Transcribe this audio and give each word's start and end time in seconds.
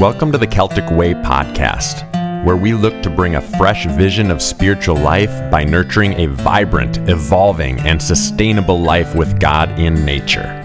Welcome 0.00 0.32
to 0.32 0.38
the 0.38 0.46
Celtic 0.46 0.90
Way 0.90 1.12
podcast, 1.12 2.10
where 2.42 2.56
we 2.56 2.72
look 2.72 3.02
to 3.02 3.10
bring 3.10 3.34
a 3.34 3.42
fresh 3.58 3.84
vision 3.84 4.30
of 4.30 4.40
spiritual 4.40 4.96
life 4.96 5.50
by 5.50 5.62
nurturing 5.62 6.14
a 6.14 6.24
vibrant, 6.24 6.96
evolving, 7.06 7.78
and 7.80 8.00
sustainable 8.00 8.80
life 8.80 9.14
with 9.14 9.38
God 9.38 9.68
in 9.78 10.06
nature. 10.06 10.58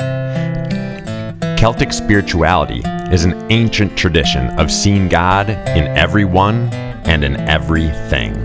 Celtic 1.60 1.92
spirituality 1.92 2.82
is 3.14 3.26
an 3.26 3.34
ancient 3.52 3.98
tradition 3.98 4.58
of 4.58 4.72
seeing 4.72 5.10
God 5.10 5.50
in 5.50 5.86
everyone 5.98 6.74
and 7.04 7.26
in 7.26 7.36
everything. 7.36 8.36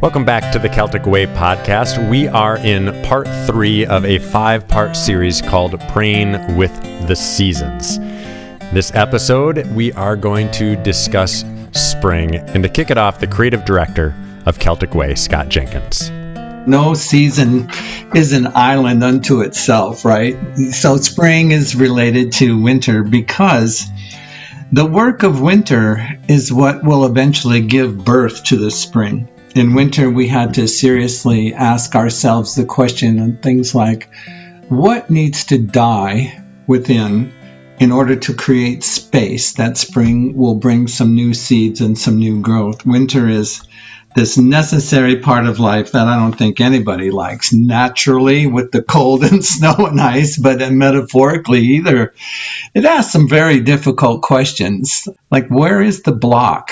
Welcome 0.00 0.24
back 0.24 0.50
to 0.54 0.58
the 0.58 0.70
Celtic 0.70 1.04
Way 1.04 1.26
podcast. 1.26 2.08
We 2.08 2.28
are 2.28 2.56
in 2.56 2.98
part 3.04 3.28
three 3.46 3.84
of 3.84 4.06
a 4.06 4.20
five 4.20 4.66
part 4.66 4.96
series 4.96 5.42
called 5.42 5.78
Praying 5.90 6.56
with 6.56 6.72
the 7.06 7.14
Seasons. 7.14 7.98
This 8.72 8.90
episode, 8.94 9.66
we 9.74 9.92
are 9.92 10.16
going 10.16 10.50
to 10.52 10.76
discuss 10.76 11.44
spring. 11.72 12.36
And 12.36 12.62
to 12.62 12.70
kick 12.70 12.90
it 12.90 12.96
off, 12.96 13.20
the 13.20 13.26
creative 13.26 13.66
director 13.66 14.14
of 14.46 14.58
Celtic 14.58 14.94
Way, 14.94 15.14
Scott 15.14 15.50
Jenkins. 15.50 16.08
No 16.66 16.94
season 16.94 17.68
is 18.14 18.32
an 18.32 18.46
island 18.54 19.04
unto 19.04 19.42
itself, 19.42 20.06
right? 20.06 20.38
So 20.70 20.96
spring 20.96 21.50
is 21.50 21.76
related 21.76 22.32
to 22.32 22.62
winter 22.62 23.02
because 23.02 23.90
the 24.72 24.86
work 24.86 25.22
of 25.22 25.42
winter 25.42 26.08
is 26.26 26.50
what 26.50 26.82
will 26.82 27.04
eventually 27.04 27.60
give 27.60 28.02
birth 28.02 28.42
to 28.44 28.56
the 28.56 28.70
spring. 28.70 29.28
In 29.54 29.74
winter, 29.74 30.08
we 30.08 30.28
had 30.28 30.54
to 30.54 30.66
seriously 30.66 31.52
ask 31.52 31.94
ourselves 31.94 32.54
the 32.54 32.64
question 32.64 33.18
and 33.18 33.42
things 33.42 33.74
like, 33.74 34.08
what 34.70 35.10
needs 35.10 35.44
to 35.44 35.58
die 35.58 36.42
within 36.66 37.34
in 37.82 37.90
order 37.90 38.14
to 38.14 38.32
create 38.32 38.84
space 38.84 39.54
that 39.54 39.76
spring 39.76 40.36
will 40.36 40.54
bring 40.54 40.86
some 40.86 41.16
new 41.16 41.34
seeds 41.34 41.80
and 41.80 41.98
some 41.98 42.16
new 42.16 42.40
growth. 42.40 42.86
Winter 42.86 43.28
is 43.28 43.60
this 44.14 44.38
necessary 44.38 45.16
part 45.16 45.46
of 45.46 45.58
life 45.58 45.90
that 45.90 46.06
I 46.06 46.16
don't 46.16 46.38
think 46.38 46.60
anybody 46.60 47.10
likes 47.10 47.52
naturally 47.52 48.46
with 48.46 48.70
the 48.70 48.84
cold 48.84 49.24
and 49.32 49.44
snow 49.44 49.74
and 49.78 50.00
ice, 50.00 50.38
but 50.38 50.60
metaphorically 50.72 51.58
either. 51.58 52.14
It 52.72 52.84
asks 52.84 53.10
some 53.12 53.28
very 53.28 53.58
difficult 53.58 54.22
questions 54.22 55.08
like 55.32 55.48
where 55.48 55.82
is 55.82 56.02
the 56.02 56.12
block? 56.12 56.70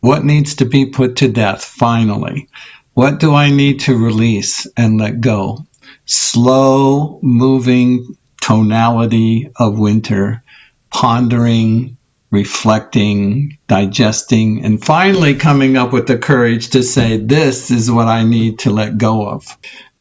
What 0.00 0.24
needs 0.24 0.56
to 0.56 0.64
be 0.64 0.86
put 0.86 1.18
to 1.18 1.28
death 1.28 1.62
finally? 1.62 2.48
What 2.94 3.20
do 3.20 3.32
I 3.32 3.50
need 3.50 3.78
to 3.82 3.96
release 3.96 4.66
and 4.76 4.98
let 4.98 5.20
go? 5.20 5.66
Slow 6.04 7.20
moving 7.22 8.16
tonality 8.42 9.50
of 9.56 9.78
winter, 9.78 10.42
pondering, 10.90 11.96
reflecting, 12.30 13.56
digesting, 13.68 14.64
and 14.64 14.84
finally 14.84 15.34
coming 15.36 15.76
up 15.76 15.92
with 15.92 16.08
the 16.08 16.18
courage 16.18 16.70
to 16.70 16.82
say, 16.82 17.16
This 17.16 17.70
is 17.70 17.90
what 17.90 18.08
I 18.08 18.24
need 18.24 18.58
to 18.60 18.70
let 18.70 18.98
go 18.98 19.26
of. 19.28 19.56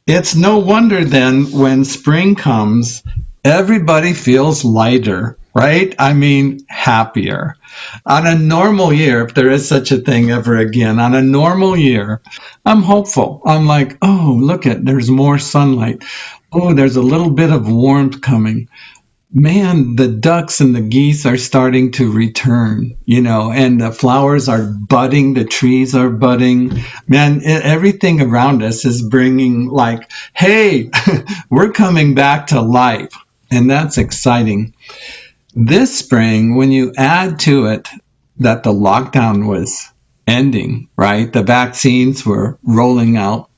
It's 0.07 0.35
no 0.35 0.57
wonder 0.57 1.05
then 1.05 1.51
when 1.51 1.85
spring 1.85 2.35
comes, 2.35 3.03
everybody 3.45 4.13
feels 4.13 4.65
lighter, 4.65 5.37
right? 5.53 5.93
I 5.99 6.13
mean, 6.13 6.65
happier. 6.67 7.55
On 8.05 8.25
a 8.25 8.35
normal 8.35 8.91
year, 8.91 9.23
if 9.23 9.35
there 9.35 9.51
is 9.51 9.69
such 9.69 9.91
a 9.91 9.99
thing 9.99 10.31
ever 10.31 10.57
again, 10.57 10.99
on 10.99 11.13
a 11.13 11.21
normal 11.21 11.77
year, 11.77 12.21
I'm 12.65 12.81
hopeful. 12.81 13.41
I'm 13.45 13.67
like, 13.67 13.97
oh, 14.01 14.37
look 14.41 14.65
at, 14.65 14.83
there's 14.83 15.09
more 15.09 15.37
sunlight 15.37 16.03
oh, 16.51 16.73
there's 16.73 16.95
a 16.97 17.01
little 17.01 17.29
bit 17.31 17.51
of 17.51 17.69
warmth 17.69 18.21
coming. 18.21 18.69
Man, 19.33 19.95
the 19.95 20.09
ducks 20.09 20.59
and 20.59 20.75
the 20.75 20.81
geese 20.81 21.25
are 21.25 21.37
starting 21.37 21.91
to 21.93 22.11
return, 22.11 22.97
you 23.05 23.21
know, 23.21 23.51
and 23.51 23.79
the 23.79 23.93
flowers 23.93 24.49
are 24.49 24.63
budding, 24.63 25.33
the 25.33 25.45
trees 25.45 25.95
are 25.95 26.09
budding. 26.09 26.83
Man, 27.07 27.41
it, 27.41 27.63
everything 27.63 28.21
around 28.21 28.61
us 28.61 28.83
is 28.83 29.01
bringing, 29.01 29.67
like, 29.69 30.11
hey, 30.33 30.91
we're 31.49 31.71
coming 31.71 32.13
back 32.13 32.47
to 32.47 32.61
life. 32.61 33.13
And 33.49 33.69
that's 33.69 33.97
exciting. 33.97 34.73
This 35.53 35.97
spring, 35.97 36.55
when 36.55 36.71
you 36.71 36.93
add 36.97 37.39
to 37.41 37.67
it 37.67 37.87
that 38.39 38.63
the 38.63 38.73
lockdown 38.73 39.47
was 39.47 39.89
ending, 40.27 40.89
right? 40.95 41.31
The 41.31 41.43
vaccines 41.43 42.25
were 42.25 42.57
rolling 42.63 43.17
out 43.17 43.50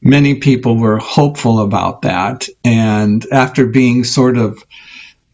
many 0.00 0.36
people 0.36 0.76
were 0.76 0.98
hopeful 0.98 1.60
about 1.60 2.02
that. 2.02 2.48
And 2.64 3.24
after 3.32 3.66
being 3.66 4.04
sort 4.04 4.36
of 4.36 4.62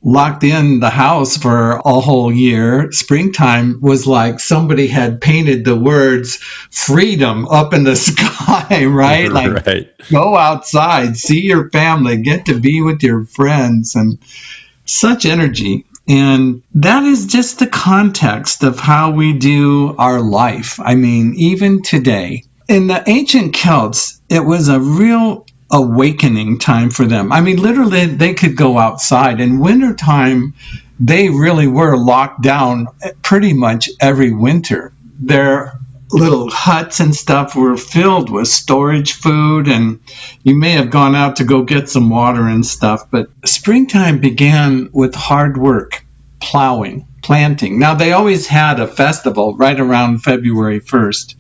locked 0.05 0.43
in 0.43 0.81
the 0.81 0.91
house 0.91 1.37
for 1.37 1.81
a 1.85 2.01
whole 2.01 2.33
year, 2.33 2.91
springtime 2.91 3.81
was 3.81 4.07
like 4.07 4.41
somebody 4.41 4.89
had 4.89 5.21
painted 5.21 5.65
the 5.65 5.77
words 5.77 6.37
freedom 6.37 7.47
up 7.47 7.73
in 7.73 7.85
the 7.85 7.97
sky, 8.09 8.85
right? 8.87 9.31
Like 9.33 9.67
right. 9.67 9.91
go 10.11 10.37
outside, 10.37 11.17
see 11.17 11.43
your 11.43 11.71
family, 11.71 12.19
get 12.19 12.47
to 12.47 12.59
be 12.59 12.83
with 12.83 13.03
your 13.03 13.25
friends, 13.25 13.95
and 13.95 14.19
such 14.85 15.25
energy. 15.25 15.87
And 16.09 16.63
that 16.75 17.05
is 17.05 17.27
just 17.27 17.61
the 17.61 17.69
context 17.69 18.65
of 18.65 18.81
how 18.81 19.13
we 19.13 19.35
do 19.35 19.95
our 19.97 20.21
life. 20.21 20.81
I 20.81 20.97
mean, 20.97 21.35
even 21.37 21.83
today, 21.83 22.45
in 22.69 22.87
the 22.87 23.03
ancient 23.07 23.55
Celts, 23.55 24.21
it 24.29 24.45
was 24.45 24.69
a 24.69 24.81
real 24.81 25.47
awakening 25.71 26.59
time 26.59 26.91
for 26.91 27.07
them. 27.07 27.33
I 27.33 27.41
mean, 27.41 27.57
literally, 27.57 28.07
they 28.07 28.35
could 28.35 28.57
go 28.57 28.79
outside. 28.79 29.41
In 29.41 29.59
wintertime, 29.59 30.55
they 31.01 31.31
really 31.31 31.67
were 31.67 31.97
locked 31.97 32.43
down 32.43 32.89
pretty 33.23 33.53
much 33.53 33.89
every 34.01 34.33
winter. 34.33 34.93
Their 35.19 35.73
little 36.13 36.51
huts 36.51 37.01
and 37.01 37.15
stuff 37.15 37.57
were 37.57 37.77
filled 37.77 38.31
with 38.31 38.47
storage 38.47 39.15
food, 39.15 39.67
and 39.67 40.01
you 40.43 40.55
may 40.55 40.73
have 40.73 40.91
gone 40.91 41.15
out 41.15 41.37
to 41.37 41.45
go 41.45 41.63
get 41.63 41.89
some 41.89 42.11
water 42.11 42.47
and 42.47 42.65
stuff. 42.67 43.11
But 43.11 43.31
springtime 43.47 44.21
began 44.21 44.91
with 44.93 45.15
hard 45.15 45.57
work, 45.57 46.05
plowing, 46.43 47.07
planting. 47.23 47.79
Now, 47.79 47.95
they 47.95 48.13
always 48.13 48.47
had 48.47 48.81
a 48.81 48.87
festival 48.87 49.57
right 49.57 49.79
around 49.79 50.19
February 50.19 50.81
1st 50.81 51.37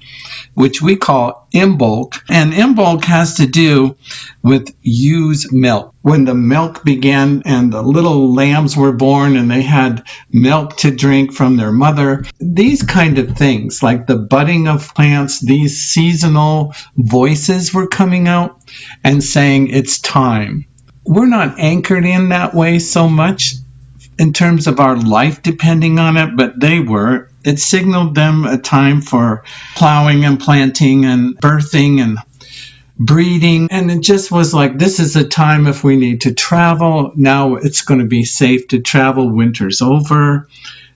which 0.55 0.83
we 0.83 0.97
call 0.97 1.49
Imbolc. 1.55 2.21
And 2.29 2.53
Imbolc 2.53 3.05
has 3.05 3.37
to 3.37 3.47
do 3.47 3.97
with 4.43 4.75
ewe's 4.83 5.53
milk. 5.53 5.95
When 6.03 6.25
the 6.25 6.35
milk 6.35 6.85
began 6.85 7.43
and 7.45 7.73
the 7.73 7.83
little 7.83 8.35
lambs 8.35 8.77
were 8.77 8.93
born 8.93 9.37
and 9.37 9.51
they 9.51 9.63
had 9.63 10.05
milk 10.31 10.77
to 10.79 10.91
drink 10.91 11.33
from 11.33 11.57
their 11.57 11.73
mother, 11.73 12.25
these 12.39 12.83
kind 12.83 13.19
of 13.19 13.37
things, 13.37 13.83
like 13.83 14.07
the 14.07 14.17
budding 14.17 14.69
of 14.69 14.95
plants, 14.95 15.41
these 15.41 15.83
seasonal 15.83 16.75
voices 16.97 17.73
were 17.73 17.87
coming 17.87 18.29
out 18.29 18.61
and 19.05 19.23
saying, 19.23 19.69
it's 19.69 20.01
time. 20.01 20.67
We're 21.05 21.27
not 21.27 21.59
anchored 21.59 22.05
in 22.05 22.29
that 22.29 22.55
way 22.55 22.79
so 22.79 23.09
much 23.09 23.55
in 24.19 24.33
terms 24.33 24.67
of 24.67 24.81
our 24.81 24.97
life 24.97 25.43
depending 25.43 25.99
on 25.99 26.17
it, 26.17 26.37
but 26.37 26.59
they 26.61 26.81
were 26.81 27.29
it 27.45 27.59
signaled 27.59 28.15
them 28.15 28.45
a 28.45 28.59
time 28.59 29.01
for 29.01 29.45
plowing 29.75 30.25
and 30.25 30.39
planting 30.39 31.05
and 31.05 31.37
birthing 31.37 32.01
and 32.01 32.19
breeding. 32.99 33.69
And 33.71 33.91
it 33.91 34.01
just 34.01 34.31
was 34.31 34.55
like, 34.55 34.79
this 34.79 35.01
is 35.01 35.17
a 35.17 35.27
time 35.27 35.67
if 35.67 35.83
we 35.83 35.97
need 35.97 36.23
to 36.23 36.35
travel. 36.35 37.13
Now 37.17 37.57
it's 37.57 37.83
going 37.83 38.01
to 38.01 38.07
be 38.07 38.25
safe 38.25 38.69
to 38.69 38.81
travel. 38.81 39.31
Winter's 39.31 39.83
over. 39.83 40.49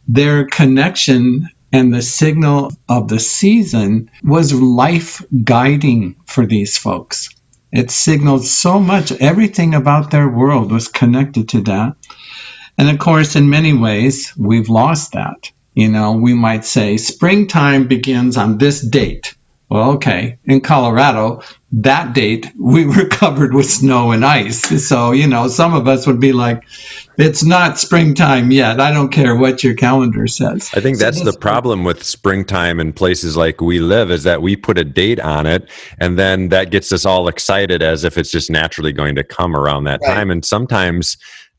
Their 0.08 0.46
connection 0.46 1.48
and 1.72 1.92
the 1.92 2.02
signal 2.02 2.70
of 2.88 3.08
the 3.08 3.18
season 3.18 4.10
was 4.22 4.54
life 4.54 5.24
guiding 5.42 6.16
for 6.24 6.46
these 6.46 6.78
folks. 6.78 7.30
It 7.72 7.90
signaled 7.90 8.44
so 8.44 8.78
much. 8.78 9.10
Everything 9.10 9.74
about 9.74 10.12
their 10.12 10.28
world 10.28 10.70
was 10.70 10.86
connected 10.86 11.48
to 11.50 11.62
that. 11.62 11.96
And 12.78 12.90
of 12.90 12.98
course, 12.98 13.36
in 13.36 13.50
many 13.50 13.72
ways, 13.72 14.32
we've 14.36 14.68
lost 14.68 15.12
that. 15.12 15.50
You 15.74 15.88
know, 15.88 16.12
we 16.12 16.34
might 16.34 16.64
say 16.64 16.96
springtime 16.96 17.86
begins 17.86 18.36
on 18.36 18.58
this 18.58 18.80
date. 18.80 19.34
Well, 19.68 19.92
okay. 19.92 20.38
In 20.44 20.60
Colorado, 20.60 21.42
that 21.72 22.14
date 22.14 22.50
we 22.58 22.86
were 22.86 23.08
covered 23.08 23.52
with 23.52 23.66
snow 23.66 24.12
and 24.12 24.24
ice. 24.24 24.62
So, 24.88 25.12
you 25.12 25.26
know, 25.26 25.48
some 25.48 25.74
of 25.74 25.88
us 25.88 26.06
would 26.06 26.20
be 26.20 26.32
like, 26.32 26.62
it's 27.18 27.42
not 27.42 27.78
springtime 27.78 28.52
yet. 28.52 28.78
I 28.80 28.92
don't 28.92 29.10
care 29.10 29.34
what 29.34 29.64
your 29.64 29.74
calendar 29.74 30.26
says. 30.26 30.70
I 30.74 30.80
think 30.80 30.98
that's 30.98 31.22
the 31.22 31.32
problem 31.32 31.82
with 31.82 32.04
springtime 32.04 32.78
in 32.78 32.92
places 32.92 33.36
like 33.36 33.60
we 33.60 33.80
live 33.80 34.10
is 34.10 34.22
that 34.22 34.42
we 34.42 34.54
put 34.54 34.78
a 34.78 34.84
date 34.84 35.18
on 35.20 35.46
it 35.46 35.68
and 35.98 36.18
then 36.18 36.50
that 36.50 36.70
gets 36.70 36.92
us 36.92 37.04
all 37.04 37.26
excited 37.26 37.82
as 37.82 38.04
if 38.04 38.16
it's 38.16 38.30
just 38.30 38.50
naturally 38.50 38.92
going 38.92 39.16
to 39.16 39.24
come 39.24 39.56
around 39.56 39.84
that 39.84 40.00
right. 40.02 40.14
time. 40.14 40.30
And 40.30 40.44
sometimes, 40.44 41.16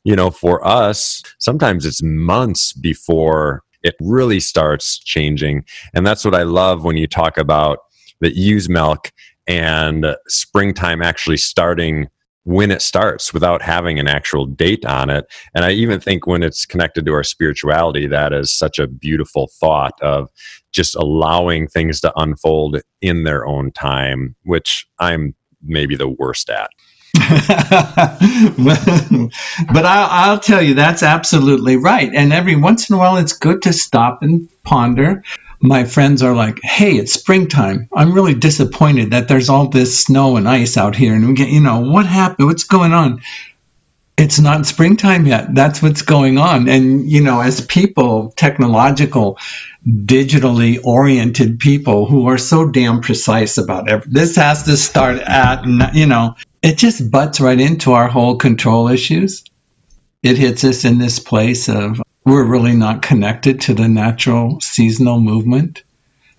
you 0.07 0.15
know, 0.15 0.31
for 0.31 0.65
us, 0.65 1.21
sometimes 1.37 1.85
it's 1.85 2.01
months 2.01 2.71
before 2.71 3.61
it 3.83 3.93
really 3.99 4.39
starts 4.39 4.99
changing. 4.99 5.65
And 5.93 6.07
that's 6.07 6.23
what 6.23 6.33
I 6.33 6.43
love 6.43 6.85
when 6.85 6.95
you 6.95 7.07
talk 7.07 7.37
about 7.37 7.79
the 8.21 8.31
ewe's 8.31 8.69
milk 8.69 9.11
and 9.47 10.15
springtime 10.29 11.01
actually 11.01 11.35
starting 11.35 12.07
when 12.45 12.71
it 12.71 12.81
starts 12.81 13.33
without 13.33 13.61
having 13.61 13.99
an 13.99 14.07
actual 14.07 14.45
date 14.45 14.85
on 14.85 15.09
it. 15.09 15.25
And 15.53 15.65
I 15.65 15.71
even 15.71 15.99
think 15.99 16.25
when 16.25 16.41
it's 16.41 16.65
connected 16.65 17.05
to 17.05 17.11
our 17.11 17.25
spirituality, 17.25 18.07
that 18.07 18.31
is 18.31 18.57
such 18.57 18.79
a 18.79 18.87
beautiful 18.87 19.49
thought 19.59 20.01
of 20.01 20.29
just 20.71 20.95
allowing 20.95 21.67
things 21.67 21.99
to 21.99 22.13
unfold 22.15 22.79
in 23.01 23.25
their 23.25 23.45
own 23.45 23.73
time, 23.73 24.37
which 24.43 24.87
I'm 24.99 25.35
maybe 25.61 25.97
the 25.97 26.07
worst 26.07 26.49
at. 26.49 26.69
but 29.73 29.85
I'll, 29.85 30.31
I'll, 30.31 30.39
tell 30.39 30.61
you, 30.61 30.75
that's 30.75 31.03
absolutely 31.03 31.77
right. 31.77 32.11
And 32.13 32.31
every 32.31 32.55
once 32.55 32.89
in 32.89 32.95
a 32.95 32.99
while, 32.99 33.17
it's 33.17 33.33
good 33.33 33.63
to 33.63 33.73
stop 33.73 34.23
and 34.23 34.47
ponder 34.63 35.23
my 35.59 35.85
friends 35.85 36.23
are 36.23 36.35
like, 36.35 36.59
"Hey, 36.61 36.97
it's 36.97 37.13
springtime. 37.13 37.89
I'm 37.93 38.13
really 38.13 38.33
disappointed 38.33 39.11
that 39.11 39.27
there's 39.27 39.49
all 39.49 39.69
this 39.69 39.99
snow 39.99 40.37
and 40.37 40.47
ice 40.47 40.77
out 40.77 40.95
here, 40.95 41.13
and 41.13 41.27
we 41.27 41.33
get, 41.33 41.49
you 41.49 41.61
know, 41.61 41.79
what 41.79 42.05
happened? 42.05 42.47
What's 42.47 42.63
going 42.63 42.93
on?" 42.93 43.21
It's 44.17 44.39
not 44.39 44.65
springtime 44.65 45.27
yet. 45.27 45.53
That's 45.53 45.83
what's 45.83 46.01
going 46.01 46.39
on. 46.39 46.67
And 46.67 47.09
you 47.09 47.21
know, 47.21 47.39
as 47.39 47.61
people, 47.61 48.33
technological, 48.35 49.37
digitally 49.87 50.83
oriented 50.83 51.59
people 51.59 52.07
who 52.07 52.27
are 52.27 52.39
so 52.39 52.69
damn 52.69 53.01
precise 53.01 53.59
about 53.59 53.89
everything, 53.89 54.13
this 54.13 54.35
has 54.35 54.63
to 54.63 54.75
start 54.75 55.19
at, 55.19 55.65
you 55.93 56.07
know, 56.07 56.35
it 56.67 56.77
just 56.77 57.09
butts 57.09 57.39
right 57.39 57.61
into 57.61 57.93
our 57.93 58.09
whole 58.09 58.35
control 58.35 58.89
issues. 58.89 59.45
It 60.21 60.37
hits 60.37 60.65
us 60.65 60.83
in 60.83 60.97
this 60.97 61.17
place 61.17 61.69
of 61.69 62.01
we're 62.25 62.43
really 62.43 62.75
not 62.75 63.01
connected 63.01 63.61
to 63.61 63.73
the 63.73 63.87
natural 63.87 64.59
seasonal 64.59 65.21
movement. 65.21 65.83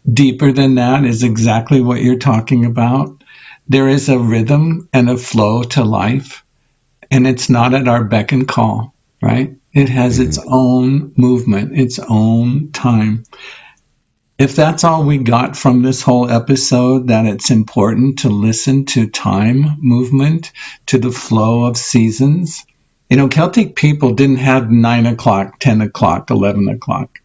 Deeper 0.06 0.52
than 0.52 0.74
that 0.74 1.06
is 1.06 1.22
exactly 1.22 1.80
what 1.80 2.02
you're 2.02 2.18
talking 2.18 2.66
about. 2.66 3.24
There 3.68 3.88
is 3.88 4.10
a 4.10 4.18
rhythm 4.18 4.90
and 4.92 5.08
a 5.08 5.16
flow 5.16 5.62
to 5.62 5.82
life, 5.82 6.44
and 7.10 7.26
it's 7.26 7.48
not 7.48 7.72
at 7.72 7.88
our 7.88 8.04
beck 8.04 8.30
and 8.30 8.46
call, 8.46 8.92
right? 9.22 9.56
It 9.72 9.88
has 9.88 10.18
mm-hmm. 10.18 10.28
its 10.28 10.38
own 10.46 11.14
movement, 11.16 11.78
its 11.78 11.98
own 12.06 12.70
time. 12.72 13.24
If 14.38 14.54
that's 14.54 14.84
all 14.84 15.02
we 15.02 15.18
got 15.18 15.56
from 15.56 15.82
this 15.82 16.00
whole 16.00 16.30
episode, 16.30 17.08
that 17.08 17.26
it's 17.26 17.50
important 17.50 18.20
to 18.20 18.28
listen 18.28 18.84
to 18.86 19.08
time 19.08 19.78
movement, 19.80 20.52
to 20.86 20.98
the 20.98 21.10
flow 21.10 21.64
of 21.64 21.76
seasons, 21.76 22.64
you 23.10 23.16
know, 23.16 23.26
Celtic 23.26 23.74
people 23.74 24.14
didn't 24.14 24.36
have 24.36 24.70
nine 24.70 25.06
o'clock, 25.06 25.58
10 25.58 25.80
o'clock, 25.80 26.30
11 26.30 26.68
o'clock. 26.68 27.20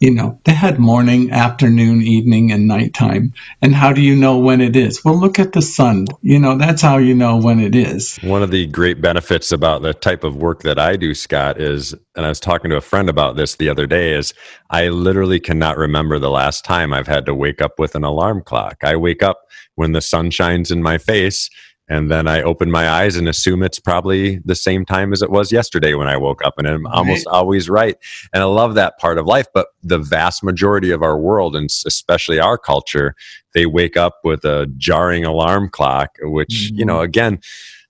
You 0.00 0.12
know, 0.12 0.40
they 0.44 0.52
had 0.52 0.78
morning, 0.78 1.32
afternoon, 1.32 2.02
evening, 2.02 2.52
and 2.52 2.68
nighttime. 2.68 3.32
And 3.62 3.74
how 3.74 3.92
do 3.92 4.00
you 4.00 4.14
know 4.14 4.38
when 4.38 4.60
it 4.60 4.76
is? 4.76 5.04
Well, 5.04 5.18
look 5.18 5.38
at 5.38 5.52
the 5.52 5.62
sun. 5.62 6.06
You 6.22 6.38
know, 6.38 6.56
that's 6.56 6.82
how 6.82 6.98
you 6.98 7.14
know 7.14 7.36
when 7.36 7.58
it 7.58 7.74
is. 7.74 8.16
One 8.22 8.42
of 8.42 8.50
the 8.52 8.66
great 8.66 9.00
benefits 9.00 9.50
about 9.50 9.82
the 9.82 9.94
type 9.94 10.22
of 10.22 10.36
work 10.36 10.62
that 10.62 10.78
I 10.78 10.96
do, 10.96 11.14
Scott, 11.14 11.60
is, 11.60 11.94
and 12.14 12.24
I 12.24 12.28
was 12.28 12.40
talking 12.40 12.70
to 12.70 12.76
a 12.76 12.80
friend 12.80 13.08
about 13.08 13.36
this 13.36 13.56
the 13.56 13.68
other 13.68 13.86
day, 13.86 14.14
is 14.14 14.34
I 14.70 14.88
literally 14.88 15.40
cannot 15.40 15.76
remember 15.76 16.18
the 16.18 16.30
last 16.30 16.64
time 16.64 16.92
I've 16.92 17.08
had 17.08 17.26
to 17.26 17.34
wake 17.34 17.60
up 17.60 17.78
with 17.78 17.94
an 17.96 18.04
alarm 18.04 18.42
clock. 18.42 18.78
I 18.84 18.96
wake 18.96 19.22
up 19.22 19.40
when 19.74 19.92
the 19.92 20.00
sun 20.00 20.30
shines 20.30 20.70
in 20.70 20.82
my 20.82 20.98
face 20.98 21.50
and 21.88 22.10
then 22.10 22.28
I 22.28 22.42
open 22.42 22.70
my 22.70 22.88
eyes 22.88 23.16
and 23.16 23.28
assume 23.28 23.62
it's 23.62 23.80
probably 23.80 24.38
the 24.44 24.54
same 24.54 24.84
time 24.84 25.12
as 25.12 25.22
it 25.22 25.30
was 25.30 25.50
yesterday 25.50 25.94
when 25.94 26.08
I 26.08 26.16
woke 26.16 26.44
up, 26.44 26.58
and 26.58 26.66
I'm 26.66 26.84
right. 26.84 26.94
almost 26.94 27.26
always 27.26 27.68
right. 27.68 27.96
And 28.32 28.42
I 28.42 28.46
love 28.46 28.74
that 28.74 28.98
part 28.98 29.18
of 29.18 29.26
life. 29.26 29.46
But 29.54 29.68
the 29.82 29.98
vast 29.98 30.44
majority 30.44 30.90
of 30.90 31.02
our 31.02 31.18
world, 31.18 31.56
and 31.56 31.70
especially 31.86 32.38
our 32.38 32.58
culture, 32.58 33.14
they 33.54 33.66
wake 33.66 33.96
up 33.96 34.18
with 34.24 34.44
a 34.44 34.66
jarring 34.76 35.24
alarm 35.24 35.70
clock, 35.70 36.16
which 36.20 36.68
mm-hmm. 36.68 36.78
you 36.78 36.84
know, 36.84 36.96
mm-hmm. 36.96 37.04
again, 37.04 37.40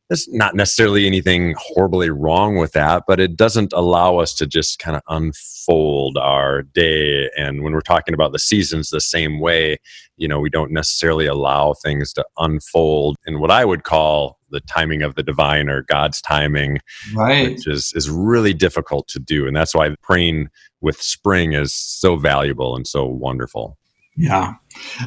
there's 0.08 0.28
not 0.28 0.54
necessarily 0.54 1.06
anything 1.06 1.54
horribly 1.58 2.08
wrong 2.08 2.56
with 2.56 2.72
that, 2.72 3.04
but 3.06 3.20
it 3.20 3.36
doesn't 3.36 3.72
allow 3.74 4.16
us 4.18 4.32
to 4.34 4.46
just 4.46 4.78
kind 4.78 4.96
of 4.96 5.02
unfold 5.08 6.16
our 6.16 6.62
day. 6.62 7.30
And 7.36 7.62
when 7.62 7.74
we're 7.74 7.80
talking 7.80 8.14
about 8.14 8.32
the 8.32 8.38
seasons 8.38 8.88
the 8.88 9.00
same 9.00 9.38
way, 9.38 9.76
you 10.16 10.26
know, 10.26 10.40
we 10.40 10.48
don't 10.48 10.72
necessarily 10.72 11.26
allow 11.26 11.74
things 11.74 12.12
to 12.14 12.24
unfold 12.38 13.16
in 13.26 13.38
what 13.38 13.50
I 13.50 13.64
would 13.64 13.84
call 13.84 14.38
the 14.50 14.60
timing 14.60 15.02
of 15.02 15.14
the 15.14 15.22
divine 15.22 15.68
or 15.68 15.82
God's 15.82 16.22
timing, 16.22 16.78
right. 17.14 17.50
which 17.50 17.66
is, 17.66 17.92
is 17.94 18.08
really 18.08 18.54
difficult 18.54 19.08
to 19.08 19.18
do. 19.18 19.46
And 19.46 19.54
that's 19.54 19.74
why 19.74 19.94
praying 20.02 20.48
with 20.80 21.02
spring 21.02 21.52
is 21.52 21.74
so 21.74 22.16
valuable 22.16 22.74
and 22.74 22.86
so 22.86 23.04
wonderful. 23.04 23.76
Yeah. 24.16 24.54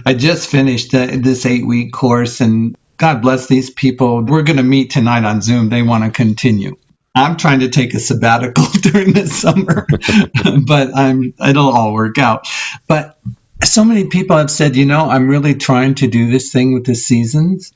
I 0.06 0.14
just 0.14 0.50
finished 0.50 0.94
uh, 0.94 1.08
this 1.18 1.46
eight 1.46 1.68
week 1.68 1.92
course 1.92 2.40
and 2.40 2.78
God 3.02 3.24
bless 3.24 3.48
these 3.48 3.72
people. 3.72 4.22
We're 4.24 4.44
going 4.44 4.58
to 4.58 4.64
meet 4.64 4.92
tonight 4.92 5.24
on 5.24 5.42
Zoom. 5.42 5.70
They 5.70 5.82
want 5.82 6.04
to 6.04 6.12
continue. 6.12 6.78
I'm 7.16 7.36
trying 7.36 7.62
to 7.62 7.70
take 7.70 7.96
a 7.96 8.00
sabbatical 8.00 8.64
during 8.82 9.14
the 9.14 9.26
summer, 9.26 9.88
but 10.68 10.96
I'm 10.96 11.34
it'll 11.44 11.72
all 11.72 11.94
work 11.94 12.20
out. 12.20 12.48
But 12.88 13.20
so 13.64 13.84
many 13.84 14.06
people 14.06 14.38
have 14.38 14.52
said, 14.52 14.76
you 14.76 14.86
know, 14.86 15.10
I'm 15.10 15.28
really 15.28 15.56
trying 15.56 15.96
to 15.96 16.08
do 16.08 16.30
this 16.30 16.52
thing 16.52 16.76
with 16.76 16.86
the 16.86 16.94
seasons 16.94 17.74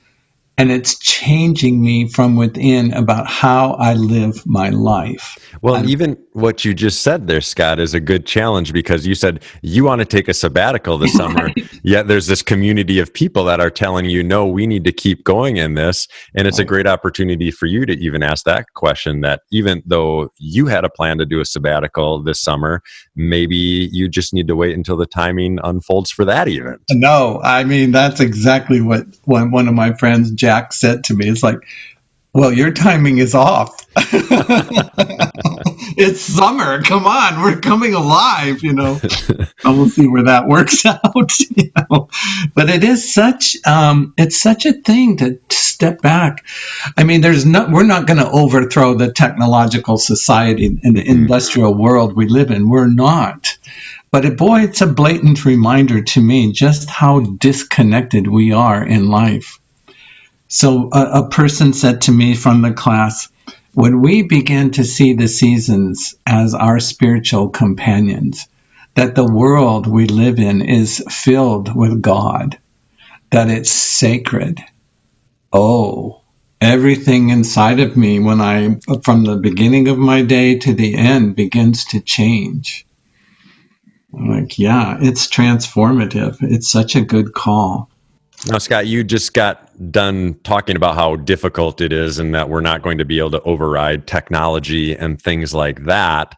and 0.57 0.71
it's 0.71 0.97
changing 0.99 1.81
me 1.81 2.07
from 2.07 2.35
within 2.35 2.93
about 2.93 3.27
how 3.27 3.73
I 3.73 3.93
live 3.93 4.45
my 4.45 4.69
life. 4.69 5.37
Well, 5.61 5.75
I'm, 5.75 5.89
even 5.89 6.17
what 6.33 6.63
you 6.63 6.73
just 6.73 7.01
said 7.01 7.27
there, 7.27 7.41
Scott, 7.41 7.79
is 7.79 7.93
a 7.93 7.99
good 7.99 8.25
challenge 8.25 8.71
because 8.71 9.05
you 9.05 9.15
said 9.15 9.43
you 9.61 9.83
want 9.83 9.99
to 9.99 10.05
take 10.05 10.27
a 10.27 10.33
sabbatical 10.33 10.97
this 10.97 11.13
summer, 11.17 11.49
yet 11.83 12.07
there's 12.07 12.27
this 12.27 12.41
community 12.41 12.99
of 12.99 13.13
people 13.13 13.43
that 13.45 13.59
are 13.59 13.69
telling 13.69 14.05
you, 14.05 14.23
no, 14.23 14.45
we 14.45 14.65
need 14.65 14.85
to 14.85 14.91
keep 14.91 15.23
going 15.23 15.57
in 15.57 15.73
this. 15.73 16.07
And 16.35 16.47
it's 16.47 16.59
a 16.59 16.65
great 16.65 16.87
opportunity 16.87 17.51
for 17.51 17.65
you 17.65 17.85
to 17.85 17.93
even 17.93 18.23
ask 18.23 18.45
that 18.45 18.73
question 18.75 19.21
that 19.21 19.41
even 19.51 19.83
though 19.85 20.31
you 20.39 20.67
had 20.67 20.85
a 20.85 20.89
plan 20.89 21.17
to 21.17 21.25
do 21.25 21.39
a 21.41 21.45
sabbatical 21.45 22.23
this 22.23 22.39
summer, 22.41 22.81
maybe 23.15 23.55
you 23.55 24.07
just 24.07 24.33
need 24.33 24.47
to 24.47 24.55
wait 24.55 24.75
until 24.75 24.95
the 24.95 25.05
timing 25.05 25.59
unfolds 25.63 26.11
for 26.11 26.23
that 26.25 26.47
event. 26.47 26.81
No, 26.91 27.41
I 27.43 27.63
mean, 27.63 27.91
that's 27.91 28.19
exactly 28.19 28.81
what 28.81 29.05
one, 29.25 29.51
one 29.51 29.67
of 29.67 29.73
my 29.73 29.93
friends, 29.93 30.31
Jack 30.45 30.73
said 30.73 31.05
to 31.05 31.15
me. 31.15 31.27
It's 31.27 31.41
like, 31.41 31.65
well, 32.31 32.53
your 32.53 32.71
timing 32.71 33.17
is 33.17 33.33
off. 33.33 33.83
it's 35.97 36.21
summer. 36.21 36.83
Come 36.83 37.07
on, 37.07 37.41
we're 37.41 37.59
coming 37.59 37.95
alive, 37.95 38.61
you 38.61 38.73
know. 38.73 38.99
and 39.63 39.75
we'll 39.75 39.89
see 39.89 40.07
where 40.07 40.25
that 40.25 40.47
works 40.47 40.85
out. 40.85 41.39
You 41.55 41.71
know? 41.75 42.09
But 42.53 42.69
it 42.69 42.83
is 42.83 43.11
such 43.11 43.57
um, 43.65 44.13
it's 44.19 44.39
such 44.39 44.67
a 44.67 44.73
thing 44.73 45.17
to, 45.17 45.39
step 45.49 46.03
back. 46.03 46.45
I 46.95 47.03
mean, 47.05 47.21
there's 47.21 47.43
no 47.43 47.67
we're 47.71 47.81
not 47.81 48.05
going 48.05 48.19
to 48.19 48.29
overthrow 48.29 48.93
the 48.93 49.11
technological 49.11 49.97
society 49.97 50.67
and 50.83 50.95
the 50.95 51.01
mm. 51.01 51.07
industrial 51.07 51.73
world 51.73 52.15
we 52.15 52.27
live 52.27 52.51
in. 52.51 52.69
We're 52.69 52.87
not. 52.87 53.57
But 54.11 54.25
it, 54.25 54.37
boy, 54.37 54.61
it's 54.61 54.81
a 54.81 54.87
blatant 54.87 55.43
reminder 55.43 56.03
to 56.03 56.21
me 56.21 56.51
just 56.51 56.87
how 56.87 57.21
disconnected 57.21 58.27
we 58.27 58.51
are 58.51 58.85
in 58.85 59.09
life. 59.09 59.59
So 60.47 60.89
a, 60.91 61.23
a 61.23 61.29
person 61.29 61.73
said 61.73 62.01
to 62.03 62.11
me 62.11 62.35
from 62.35 62.61
the 62.61 62.73
class, 62.73 63.29
when 63.73 64.01
we 64.01 64.21
begin 64.21 64.71
to 64.71 64.83
see 64.85 65.13
the 65.13 65.27
seasons 65.27 66.15
as 66.25 66.53
our 66.53 66.79
spiritual 66.79 67.49
companions, 67.49 68.47
that 68.93 69.15
the 69.15 69.25
world 69.25 69.87
we 69.87 70.07
live 70.07 70.39
in 70.39 70.61
is 70.61 71.03
filled 71.09 71.75
with 71.75 72.01
God, 72.01 72.57
that 73.31 73.49
it's 73.49 73.71
sacred. 73.71 74.61
Oh, 75.51 76.21
everything 76.61 77.29
inside 77.29 77.81
of 77.81 77.97
me 77.97 78.19
when 78.19 78.39
I, 78.39 78.77
from 79.03 79.25
the 79.25 79.35
beginning 79.35 79.89
of 79.89 79.97
my 79.97 80.21
day 80.21 80.57
to 80.59 80.73
the 80.73 80.95
end, 80.95 81.35
begins 81.35 81.85
to 81.85 81.99
change. 81.99 82.85
I'm 84.13 84.29
like, 84.29 84.57
yeah, 84.57 84.97
it's 85.01 85.27
transformative. 85.27 86.37
It's 86.41 86.69
such 86.69 86.95
a 86.95 87.01
good 87.01 87.33
call. 87.33 87.89
Now, 88.47 88.59
Scott, 88.59 88.85
you 88.85 89.03
just 89.03 89.33
got 89.33 89.71
done 89.91 90.39
talking 90.43 90.75
about 90.75 90.93
how 90.93 91.15
difficult 91.15 91.81
it 91.81 91.91
is 91.91 92.19
and 92.19 92.35
that 92.35 92.47
we're 92.47 92.61
not 92.61 92.83
going 92.83 92.99
to 92.99 93.05
be 93.05 93.17
able 93.17 93.31
to 93.31 93.41
override 93.41 94.05
technology 94.05 94.95
and 94.95 95.19
things 95.19 95.55
like 95.55 95.85
that. 95.85 96.35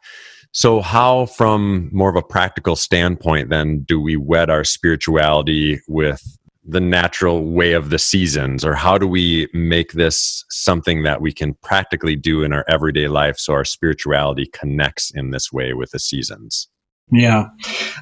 So, 0.54 0.80
how, 0.80 1.26
from 1.26 1.90
more 1.92 2.10
of 2.10 2.16
a 2.16 2.22
practical 2.22 2.78
standpoint, 2.78 3.50
then, 3.50 3.82
do 3.82 4.00
we 4.00 4.16
wed 4.16 4.50
our 4.50 4.64
spirituality 4.64 5.82
with 5.90 6.24
the 6.64 6.80
natural 6.80 7.44
way 7.44 7.74
of 7.74 7.90
the 7.90 8.00
seasons? 8.00 8.64
Or 8.64 8.74
how 8.74 8.98
do 8.98 9.08
we 9.08 9.50
make 9.54 9.92
this 9.92 10.46
something 10.50 11.04
that 11.04 11.22
we 11.22 11.34
can 11.34 11.56
practically 11.56 12.16
do 12.16 12.42
in 12.42 12.54
our 12.54 12.64
everyday 12.70 13.10
life 13.10 13.38
so 13.38 13.54
our 13.54 13.66
spirituality 13.66 14.50
connects 14.54 15.12
in 15.14 15.32
this 15.32 15.52
way 15.52 15.74
with 15.74 15.92
the 15.92 16.00
seasons? 16.00 16.70
Yeah. 17.12 17.46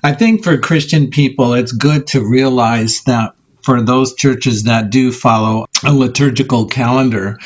I 0.03 0.13
think 0.13 0.43
for 0.43 0.57
Christian 0.57 1.09
people, 1.09 1.53
it's 1.53 1.71
good 1.71 2.07
to 2.07 2.27
realize 2.27 3.01
that 3.03 3.34
for 3.65 3.81
those 3.81 4.15
churches 4.15 4.63
that 4.63 4.91
do 4.91 5.11
follow 5.11 5.65
a 5.83 5.93
liturgical 5.93 6.67
calendar 6.67 7.37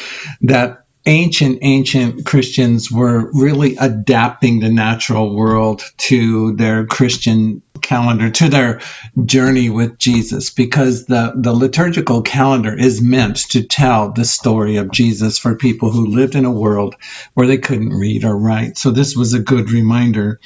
that 0.42 0.86
ancient, 1.06 1.60
ancient 1.62 2.26
Christians 2.26 2.92
were 2.92 3.32
really 3.34 3.78
adapting 3.78 4.60
the 4.60 4.70
natural 4.70 5.34
world 5.34 5.82
to 5.98 6.56
their 6.56 6.86
Christian 6.86 7.62
calendar, 7.82 8.30
to 8.30 8.50
their 8.50 8.82
journey 9.26 9.70
with 9.70 9.98
Jesus, 9.98 10.50
because 10.50 11.06
the, 11.06 11.34
the 11.36 11.54
liturgical 11.54 12.22
calendar 12.22 12.78
is 12.78 13.02
meant 13.02 13.38
to 13.52 13.64
tell 13.64 14.12
the 14.12 14.26
story 14.26 14.76
of 14.76 14.92
Jesus 14.92 15.40
for 15.40 15.56
people 15.56 15.90
who 15.90 16.08
lived 16.08 16.36
in 16.36 16.46
a 16.46 16.52
world 16.52 16.96
where 17.34 17.48
they 17.48 17.58
couldn't 17.58 17.98
read 17.98 18.26
or 18.26 18.38
write. 18.38 18.78
So 18.78 18.92
this 18.92 19.16
was 19.16 19.34
a 19.34 19.40
good 19.40 19.72
reminder. 19.72 20.40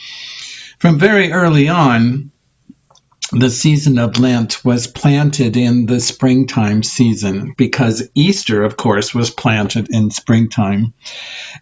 From 0.80 1.00
very 1.00 1.32
early 1.32 1.68
on, 1.68 2.32
the 3.34 3.50
season 3.50 3.98
of 3.98 4.20
Lent 4.20 4.64
was 4.64 4.86
planted 4.86 5.58
in 5.58 5.88
the 5.88 6.00
springtime 6.00 6.84
season 6.84 7.56
because 7.58 8.08
Easter, 8.14 8.64
of 8.64 8.78
course, 8.78 9.14
was 9.14 9.32
planted 9.32 9.90
in 9.90 10.12
springtime. 10.12 10.94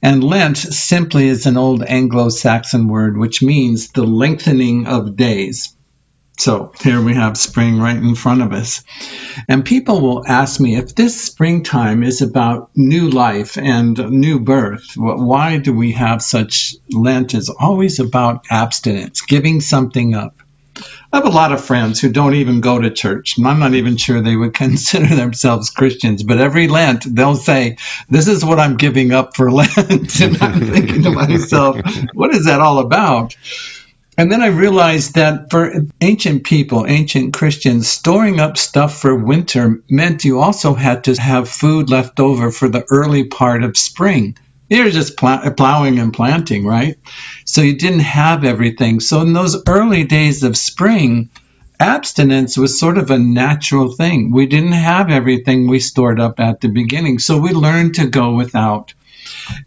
And 0.02 0.22
Lent 0.22 0.58
simply 0.58 1.28
is 1.28 1.46
an 1.46 1.58
old 1.58 1.82
Anglo 1.84 2.28
Saxon 2.28 2.90
word 2.90 3.18
which 3.18 3.42
means 3.42 3.90
the 3.90 4.04
lengthening 4.04 4.86
of 4.86 5.16
days. 5.16 5.74
So 6.38 6.74
here 6.82 7.02
we 7.02 7.14
have 7.14 7.38
spring 7.38 7.80
right 7.80 7.96
in 7.96 8.16
front 8.16 8.42
of 8.42 8.52
us. 8.52 8.84
And 9.48 9.64
people 9.64 10.02
will 10.02 10.28
ask 10.28 10.60
me 10.60 10.76
if 10.76 10.96
this 10.96 11.22
springtime 11.22 12.04
is 12.04 12.22
about 12.22 12.72
new 12.76 13.10
life 13.10 13.58
and 13.58 13.98
new 14.10 14.40
birth, 14.40 14.98
why 14.98 15.58
do 15.58 15.74
we 15.74 15.94
have 15.94 16.22
such 16.22 16.76
Lent 16.92 17.34
is 17.34 17.50
always 17.50 18.00
about 18.00 18.46
abstinence, 18.50 19.22
giving 19.22 19.62
something 19.62 20.16
up. 20.16 20.41
I 21.14 21.18
have 21.18 21.26
a 21.26 21.30
lot 21.30 21.52
of 21.52 21.64
friends 21.64 22.00
who 22.00 22.12
don't 22.12 22.36
even 22.36 22.62
go 22.62 22.80
to 22.80 22.90
church, 22.90 23.38
and 23.38 23.48
I'm 23.48 23.60
not 23.60 23.74
even 23.74 23.98
sure 23.98 24.22
they 24.22 24.36
would 24.36 24.54
consider 24.66 25.16
themselves 25.16 25.70
Christians. 25.70 26.24
But 26.24 26.40
every 26.40 26.68
Lent, 26.68 27.04
they'll 27.16 27.36
say, 27.36 27.78
This 28.10 28.28
is 28.28 28.46
what 28.46 28.60
I'm 28.60 28.78
giving 28.78 29.12
up 29.12 29.36
for 29.36 29.52
Lent. 29.52 29.80
and 30.22 30.42
I'm 30.42 30.62
thinking 30.62 31.04
to 31.04 31.12
myself, 31.12 31.80
What 32.14 32.34
is 32.34 32.46
that 32.46 32.62
all 32.62 32.80
about? 32.80 33.36
And 34.18 34.32
then 34.32 34.42
I 34.42 34.48
realized 34.48 35.16
that 35.16 35.50
for 35.50 35.74
ancient 36.02 36.44
people, 36.44 36.86
ancient 36.86 37.34
Christians, 37.34 37.88
storing 37.88 38.40
up 38.40 38.58
stuff 38.58 39.00
for 39.00 39.16
winter 39.16 39.82
meant 39.90 40.26
you 40.26 40.40
also 40.40 40.74
had 40.74 41.06
to 41.06 41.16
have 41.16 41.50
food 41.50 41.90
left 41.90 42.20
over 42.20 42.52
for 42.52 42.68
the 42.68 42.86
early 42.92 43.24
part 43.24 43.64
of 43.64 43.78
spring. 43.78 44.38
You're 44.70 44.90
just 44.90 45.18
pl- 45.18 45.52
plowing 45.58 46.00
and 46.00 46.14
planting, 46.14 46.66
right? 46.66 46.98
So 47.52 47.60
you 47.60 47.74
didn't 47.74 48.00
have 48.00 48.46
everything. 48.46 49.02
So 49.02 49.20
in 49.20 49.34
those 49.34 49.62
early 49.68 50.06
days 50.06 50.44
of 50.44 50.56
spring, 50.56 51.28
abstinence 51.82 52.58
was 52.58 52.80
sort 52.80 52.98
of 52.98 53.12
a 53.12 53.20
natural 53.20 53.92
thing. 53.92 54.32
We 54.32 54.46
didn't 54.46 54.72
have 54.72 55.10
everything 55.10 55.68
we 55.68 55.82
stored 55.82 56.22
up 56.22 56.40
at 56.40 56.62
the 56.62 56.70
beginning. 56.70 57.20
So 57.20 57.38
we 57.40 57.50
learned 57.50 57.96
to 57.96 58.08
go 58.08 58.36
without. 58.36 58.94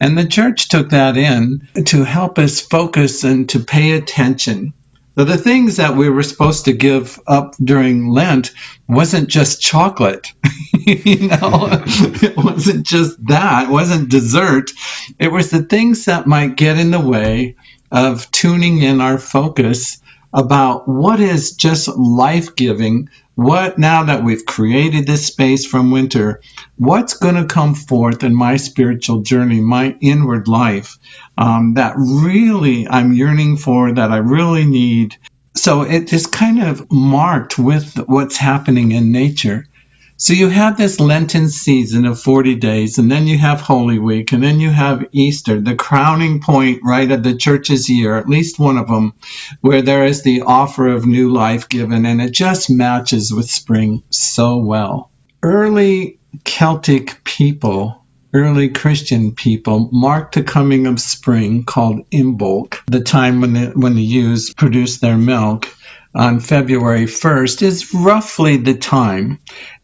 And 0.00 0.16
the 0.16 0.26
church 0.26 0.70
took 0.70 0.88
that 0.90 1.18
in 1.18 1.68
to 1.84 2.04
help 2.04 2.38
us 2.38 2.58
focus 2.58 3.22
and 3.22 3.46
to 3.50 3.60
pay 3.60 3.92
attention 3.92 4.72
so 5.16 5.22
the 5.22 5.36
things 5.36 5.76
that 5.76 5.96
we 5.96 6.08
were 6.08 6.24
supposed 6.24 6.64
to 6.64 6.72
give 6.72 7.20
up 7.28 7.54
during 7.62 8.08
Lent 8.08 8.50
wasn't 8.88 9.28
just 9.28 9.60
chocolate. 9.60 10.32
you 10.72 11.28
know, 11.28 11.68
it 11.70 12.36
wasn't 12.36 12.84
just 12.84 13.24
that. 13.28 13.68
It 13.68 13.70
wasn't 13.70 14.10
dessert. 14.10 14.72
It 15.20 15.30
was 15.30 15.50
the 15.50 15.62
things 15.62 16.06
that 16.06 16.26
might 16.26 16.56
get 16.56 16.78
in 16.78 16.90
the 16.90 16.98
way 16.98 17.54
of 17.94 18.28
tuning 18.32 18.82
in 18.82 19.00
our 19.00 19.18
focus 19.18 20.02
about 20.32 20.88
what 20.88 21.20
is 21.20 21.52
just 21.52 21.86
life 21.88 22.56
giving. 22.56 23.08
What 23.36 23.78
now 23.78 24.04
that 24.04 24.24
we've 24.24 24.44
created 24.44 25.06
this 25.06 25.26
space 25.26 25.64
from 25.64 25.92
winter, 25.92 26.40
what's 26.76 27.14
going 27.14 27.36
to 27.36 27.46
come 27.46 27.74
forth 27.74 28.24
in 28.24 28.34
my 28.34 28.56
spiritual 28.56 29.22
journey, 29.22 29.60
my 29.60 29.96
inward 30.00 30.48
life 30.48 30.98
um, 31.38 31.74
that 31.74 31.94
really 31.96 32.88
I'm 32.88 33.12
yearning 33.12 33.56
for, 33.56 33.92
that 33.92 34.10
I 34.10 34.18
really 34.18 34.64
need. 34.64 35.16
So 35.56 35.82
it 35.82 36.12
is 36.12 36.26
kind 36.26 36.62
of 36.62 36.90
marked 36.90 37.58
with 37.58 37.96
what's 38.08 38.36
happening 38.36 38.90
in 38.90 39.12
nature. 39.12 39.66
So 40.16 40.32
you 40.32 40.48
have 40.48 40.76
this 40.76 41.00
Lenten 41.00 41.48
season 41.48 42.04
of 42.04 42.20
40 42.20 42.54
days, 42.54 42.98
and 42.98 43.10
then 43.10 43.26
you 43.26 43.36
have 43.36 43.60
Holy 43.60 43.98
Week, 43.98 44.30
and 44.32 44.42
then 44.42 44.60
you 44.60 44.70
have 44.70 45.06
Easter, 45.10 45.60
the 45.60 45.74
crowning 45.74 46.40
point, 46.40 46.80
right, 46.84 47.10
of 47.10 47.24
the 47.24 47.36
church's 47.36 47.90
year, 47.90 48.16
at 48.16 48.28
least 48.28 48.58
one 48.58 48.78
of 48.78 48.86
them, 48.86 49.14
where 49.60 49.82
there 49.82 50.04
is 50.04 50.22
the 50.22 50.42
offer 50.42 50.86
of 50.86 51.04
new 51.04 51.32
life 51.32 51.68
given, 51.68 52.06
and 52.06 52.22
it 52.22 52.32
just 52.32 52.70
matches 52.70 53.32
with 53.32 53.50
spring 53.50 54.04
so 54.10 54.58
well. 54.58 55.10
Early 55.42 56.20
Celtic 56.44 57.24
people 57.24 58.04
early 58.34 58.68
Christian 58.68 59.32
people 59.32 59.88
marked 59.92 60.34
the 60.34 60.42
coming 60.42 60.88
of 60.88 61.00
spring 61.00 61.62
called 61.64 62.10
Imbolc, 62.10 62.80
the 62.86 63.00
time 63.00 63.40
when 63.40 63.52
the, 63.52 63.66
when 63.76 63.94
the 63.94 64.02
ewes 64.02 64.52
produce 64.52 64.98
their 64.98 65.16
milk 65.16 65.68
on 66.14 66.40
February 66.40 67.06
1st 67.06 67.62
is 67.62 67.94
roughly 67.94 68.56
the 68.56 68.74
time. 68.74 69.38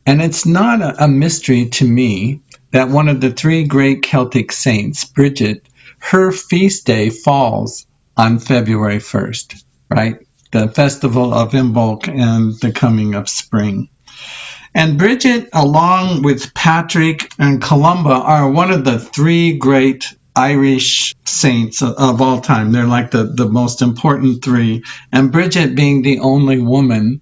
And 0.07 0.23
it's 0.23 0.47
not 0.47 0.81
a, 0.81 1.05
a 1.05 1.09
mystery 1.09 1.67
to 1.71 1.85
me 1.85 2.41
that 2.73 2.89
one 2.89 3.09
of 3.09 3.21
the 3.21 3.31
three 3.31 3.65
great 3.65 4.03
Celtic 4.03 4.53
saints, 4.53 5.05
Bridget, 5.05 5.69
her 5.99 6.33
feast 6.33 6.87
day 6.87 7.11
falls 7.11 7.87
on 8.17 8.39
February 8.39 8.99
1st, 8.99 9.63
right? 9.91 10.17
The 10.53 10.69
festival 10.69 11.33
of 11.33 11.53
Imbolc 11.53 12.09
and 12.09 12.55
the 12.61 12.73
coming 12.73 13.15
of 13.15 13.29
spring. 13.29 13.89
And 14.75 14.99
Bridget, 14.99 15.49
along 15.53 16.23
with 16.23 16.55
Patrick 16.55 17.33
and 17.39 17.61
Columba, 17.61 18.11
are 18.11 18.51
one 18.51 18.71
of 18.71 18.85
the 18.85 18.99
three 18.99 19.59
great 19.59 20.15
Irish 20.37 21.15
saints 21.25 21.83
of 21.83 22.23
all 22.23 22.41
time. 22.41 22.71
They're 22.71 22.87
like 22.87 23.11
the, 23.11 23.25
the 23.25 23.49
most 23.49 23.83
important 23.83 24.45
three. 24.45 24.85
And 25.13 25.33
Bridget 25.33 25.75
being 25.75 26.03
the 26.03 26.21
only 26.21 26.61
woman. 26.61 27.21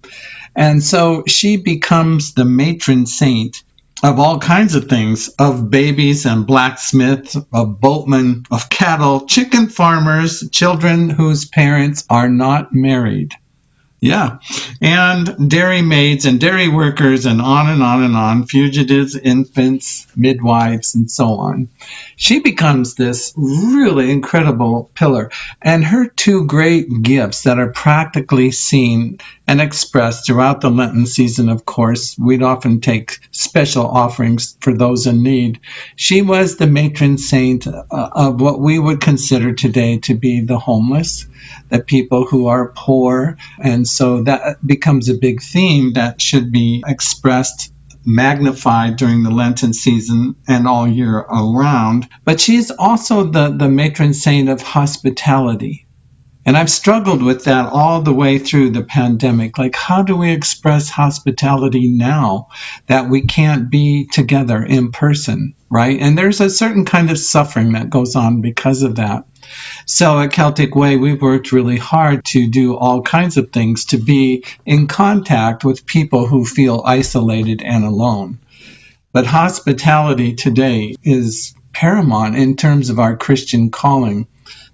And 0.59 0.83
so 0.83 1.23
she 1.25 1.55
becomes 1.55 2.33
the 2.33 2.43
matron 2.43 3.05
saint 3.05 3.63
of 4.03 4.19
all 4.19 4.39
kinds 4.39 4.75
of 4.75 4.89
things 4.89 5.29
of 5.39 5.69
babies 5.69 6.25
and 6.25 6.45
blacksmiths, 6.45 7.37
of 7.53 7.79
boatmen, 7.79 8.43
of 8.51 8.69
cattle, 8.69 9.25
chicken 9.25 9.69
farmers, 9.69 10.49
children 10.51 11.09
whose 11.09 11.45
parents 11.45 12.05
are 12.09 12.27
not 12.27 12.73
married. 12.73 13.31
Yeah. 14.01 14.39
And 14.79 15.49
dairy 15.49 15.81
maids 15.81 16.25
and 16.25 16.39
dairy 16.39 16.69
workers 16.69 17.25
and 17.25 17.41
on 17.41 17.69
and 17.69 17.83
on 17.83 18.03
and 18.03 18.15
on, 18.15 18.45
fugitives, 18.45 19.17
infants, 19.17 20.07
midwives, 20.15 20.95
and 20.95 21.11
so 21.11 21.33
on. 21.33 21.67
She 22.15 22.39
becomes 22.39 22.95
this 22.95 23.33
really 23.35 24.09
incredible 24.09 24.89
pillar. 24.93 25.31
And 25.61 25.83
her 25.83 26.07
two 26.07 26.45
great 26.45 26.87
gifts 27.01 27.43
that 27.43 27.59
are 27.59 27.73
practically 27.73 28.51
seen 28.51 29.19
and 29.45 29.59
expressed 29.59 30.25
throughout 30.25 30.61
the 30.61 30.69
Lenten 30.69 31.05
season, 31.05 31.49
of 31.49 31.65
course, 31.65 32.17
we'd 32.17 32.43
often 32.43 32.79
take 32.79 33.19
special 33.31 33.85
offerings 33.85 34.55
for 34.61 34.73
those 34.73 35.07
in 35.07 35.23
need. 35.23 35.59
She 35.97 36.21
was 36.21 36.55
the 36.55 36.67
matron 36.67 37.17
saint 37.17 37.67
uh, 37.67 37.83
of 37.89 38.39
what 38.39 38.61
we 38.61 38.79
would 38.79 39.01
consider 39.01 39.53
today 39.53 39.97
to 39.99 40.13
be 40.13 40.39
the 40.39 40.59
homeless 40.59 41.25
the 41.69 41.81
people 41.81 42.25
who 42.25 42.47
are 42.47 42.73
poor. 42.75 43.37
And 43.61 43.87
so 43.87 44.23
that 44.23 44.65
becomes 44.65 45.09
a 45.09 45.17
big 45.17 45.41
theme 45.41 45.93
that 45.93 46.21
should 46.21 46.51
be 46.51 46.83
expressed 46.85 47.71
magnified 48.05 48.95
during 48.95 49.23
the 49.23 49.29
Lenten 49.29 49.73
season 49.73 50.35
and 50.47 50.67
all 50.67 50.87
year 50.87 51.17
around. 51.17 52.07
But 52.23 52.39
she's 52.39 52.71
also 52.71 53.23
the, 53.25 53.49
the 53.49 53.69
matron 53.69 54.13
saint 54.13 54.49
of 54.49 54.61
hospitality. 54.61 55.85
And 56.45 56.57
I've 56.57 56.71
struggled 56.71 57.21
with 57.21 57.43
that 57.43 57.67
all 57.71 58.01
the 58.01 58.13
way 58.13 58.39
through 58.39 58.71
the 58.71 58.83
pandemic. 58.83 59.57
Like, 59.57 59.75
how 59.75 60.01
do 60.01 60.15
we 60.15 60.31
express 60.31 60.89
hospitality 60.89 61.89
now 61.89 62.47
that 62.87 63.09
we 63.09 63.27
can't 63.27 63.69
be 63.69 64.07
together 64.07 64.63
in 64.63 64.91
person, 64.91 65.53
right? 65.69 65.99
And 65.99 66.17
there's 66.17 66.41
a 66.41 66.49
certain 66.49 66.85
kind 66.85 67.11
of 67.11 67.19
suffering 67.19 67.73
that 67.73 67.91
goes 67.91 68.15
on 68.15 68.41
because 68.41 68.81
of 68.81 68.95
that. 68.95 69.25
So 69.85 70.19
at 70.19 70.31
Celtic 70.33 70.75
Way, 70.75 70.97
we've 70.97 71.21
worked 71.21 71.51
really 71.51 71.77
hard 71.77 72.25
to 72.25 72.47
do 72.47 72.75
all 72.75 73.01
kinds 73.01 73.37
of 73.37 73.51
things 73.51 73.85
to 73.85 73.97
be 73.97 74.43
in 74.65 74.87
contact 74.87 75.63
with 75.63 75.85
people 75.85 76.27
who 76.27 76.45
feel 76.45 76.83
isolated 76.85 77.61
and 77.61 77.83
alone. 77.83 78.39
But 79.11 79.25
hospitality 79.25 80.33
today 80.33 80.95
is 81.03 81.55
paramount 81.73 82.35
in 82.35 82.55
terms 82.55 82.89
of 82.89 82.99
our 82.99 83.17
Christian 83.17 83.71
calling. 83.71 84.27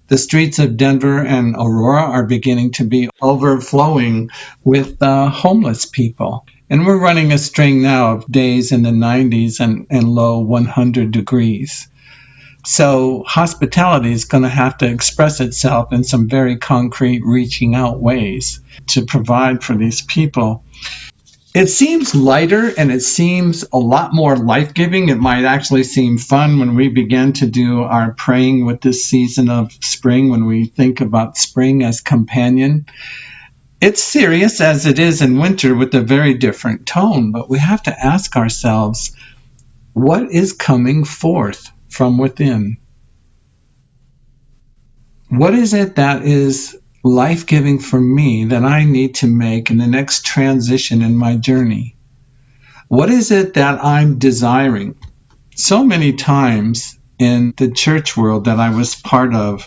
The 0.08 0.18
streets 0.18 0.58
of 0.58 0.76
Denver 0.76 1.24
and 1.24 1.56
Aurora 1.56 2.02
are 2.02 2.26
beginning 2.26 2.72
to 2.72 2.84
be 2.84 3.08
overflowing 3.20 4.30
with 4.62 5.02
uh, 5.02 5.30
homeless 5.30 5.86
people. 5.86 6.46
And 6.68 6.84
we're 6.84 6.98
running 6.98 7.32
a 7.32 7.38
string 7.38 7.82
now 7.82 8.12
of 8.12 8.30
days 8.30 8.72
in 8.72 8.82
the 8.82 8.90
90s 8.90 9.60
and, 9.60 9.86
and 9.90 10.08
low 10.08 10.40
100 10.40 11.10
degrees. 11.10 11.88
So 12.68 13.22
hospitality 13.24 14.10
is 14.10 14.24
going 14.24 14.42
to 14.42 14.48
have 14.48 14.78
to 14.78 14.88
express 14.88 15.38
itself 15.38 15.92
in 15.92 16.02
some 16.02 16.28
very 16.28 16.56
concrete, 16.56 17.22
reaching 17.24 17.76
out 17.76 18.00
ways 18.00 18.58
to 18.88 19.06
provide 19.06 19.62
for 19.62 19.76
these 19.76 20.02
people. 20.02 20.64
it 21.54 21.68
seems 21.68 22.12
lighter 22.16 22.72
and 22.76 22.90
it 22.90 23.02
seems 23.02 23.64
a 23.72 23.78
lot 23.78 24.12
more 24.12 24.36
life 24.36 24.74
giving. 24.74 25.08
It 25.08 25.18
might 25.18 25.44
actually 25.44 25.84
seem 25.84 26.18
fun 26.18 26.58
when 26.58 26.74
we 26.74 26.88
begin 26.88 27.34
to 27.34 27.46
do 27.46 27.82
our 27.82 28.12
praying 28.14 28.66
with 28.66 28.80
this 28.80 29.04
season 29.04 29.48
of 29.48 29.72
spring, 29.80 30.30
when 30.30 30.44
we 30.46 30.66
think 30.66 31.00
about 31.00 31.38
spring 31.38 31.84
as 31.84 32.00
companion. 32.00 32.86
It's 33.80 34.02
serious 34.02 34.60
as 34.60 34.86
it 34.86 34.98
is 34.98 35.22
in 35.22 35.38
winter 35.38 35.72
with 35.76 35.94
a 35.94 36.02
very 36.02 36.34
different 36.34 36.84
tone, 36.84 37.30
but 37.30 37.48
we 37.48 37.60
have 37.60 37.84
to 37.84 37.96
ask 37.96 38.36
ourselves 38.36 39.14
what 39.92 40.32
is 40.32 40.52
coming 40.52 41.04
forth 41.04 41.70
from 41.88 42.18
within? 42.18 42.78
What 45.28 45.54
is 45.54 45.74
it 45.74 45.96
that 45.96 46.22
is 46.22 46.76
life 47.02 47.46
giving 47.46 47.78
for 47.78 48.00
me 48.00 48.46
that 48.46 48.64
I 48.64 48.84
need 48.84 49.16
to 49.16 49.26
make 49.26 49.70
in 49.70 49.78
the 49.78 49.86
next 49.86 50.24
transition 50.24 51.02
in 51.02 51.16
my 51.16 51.36
journey? 51.36 51.96
What 52.88 53.10
is 53.10 53.30
it 53.30 53.54
that 53.54 53.84
I'm 53.84 54.18
desiring? 54.18 54.94
So 55.56 55.84
many 55.84 56.12
times 56.12 56.98
in 57.18 57.54
the 57.56 57.70
church 57.70 58.16
world 58.16 58.44
that 58.44 58.60
I 58.60 58.70
was 58.70 58.94
part 58.94 59.34
of, 59.34 59.66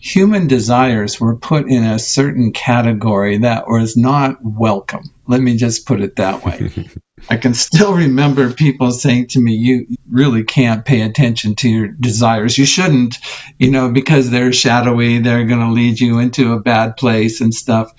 human 0.00 0.46
desires 0.46 1.20
were 1.20 1.36
put 1.36 1.68
in 1.68 1.84
a 1.84 1.98
certain 1.98 2.52
category 2.52 3.38
that 3.38 3.68
was 3.68 3.96
not 3.96 4.38
welcome. 4.42 5.02
Let 5.26 5.40
me 5.40 5.56
just 5.56 5.86
put 5.86 6.00
it 6.00 6.16
that 6.16 6.44
way. 6.44 6.70
I 7.28 7.36
can 7.36 7.52
still 7.52 7.94
remember 7.94 8.52
people 8.52 8.92
saying 8.92 9.28
to 9.28 9.40
me, 9.40 9.52
You 9.54 9.86
really 10.08 10.44
can't 10.44 10.84
pay 10.84 11.02
attention 11.02 11.56
to 11.56 11.68
your 11.68 11.88
desires. 11.88 12.56
You 12.56 12.64
shouldn't, 12.64 13.18
you 13.58 13.70
know, 13.70 13.90
because 13.90 14.30
they're 14.30 14.52
shadowy, 14.52 15.18
they're 15.18 15.44
going 15.44 15.60
to 15.60 15.72
lead 15.72 16.00
you 16.00 16.20
into 16.20 16.52
a 16.52 16.60
bad 16.60 16.96
place 16.96 17.40
and 17.40 17.52
stuff. 17.52 17.92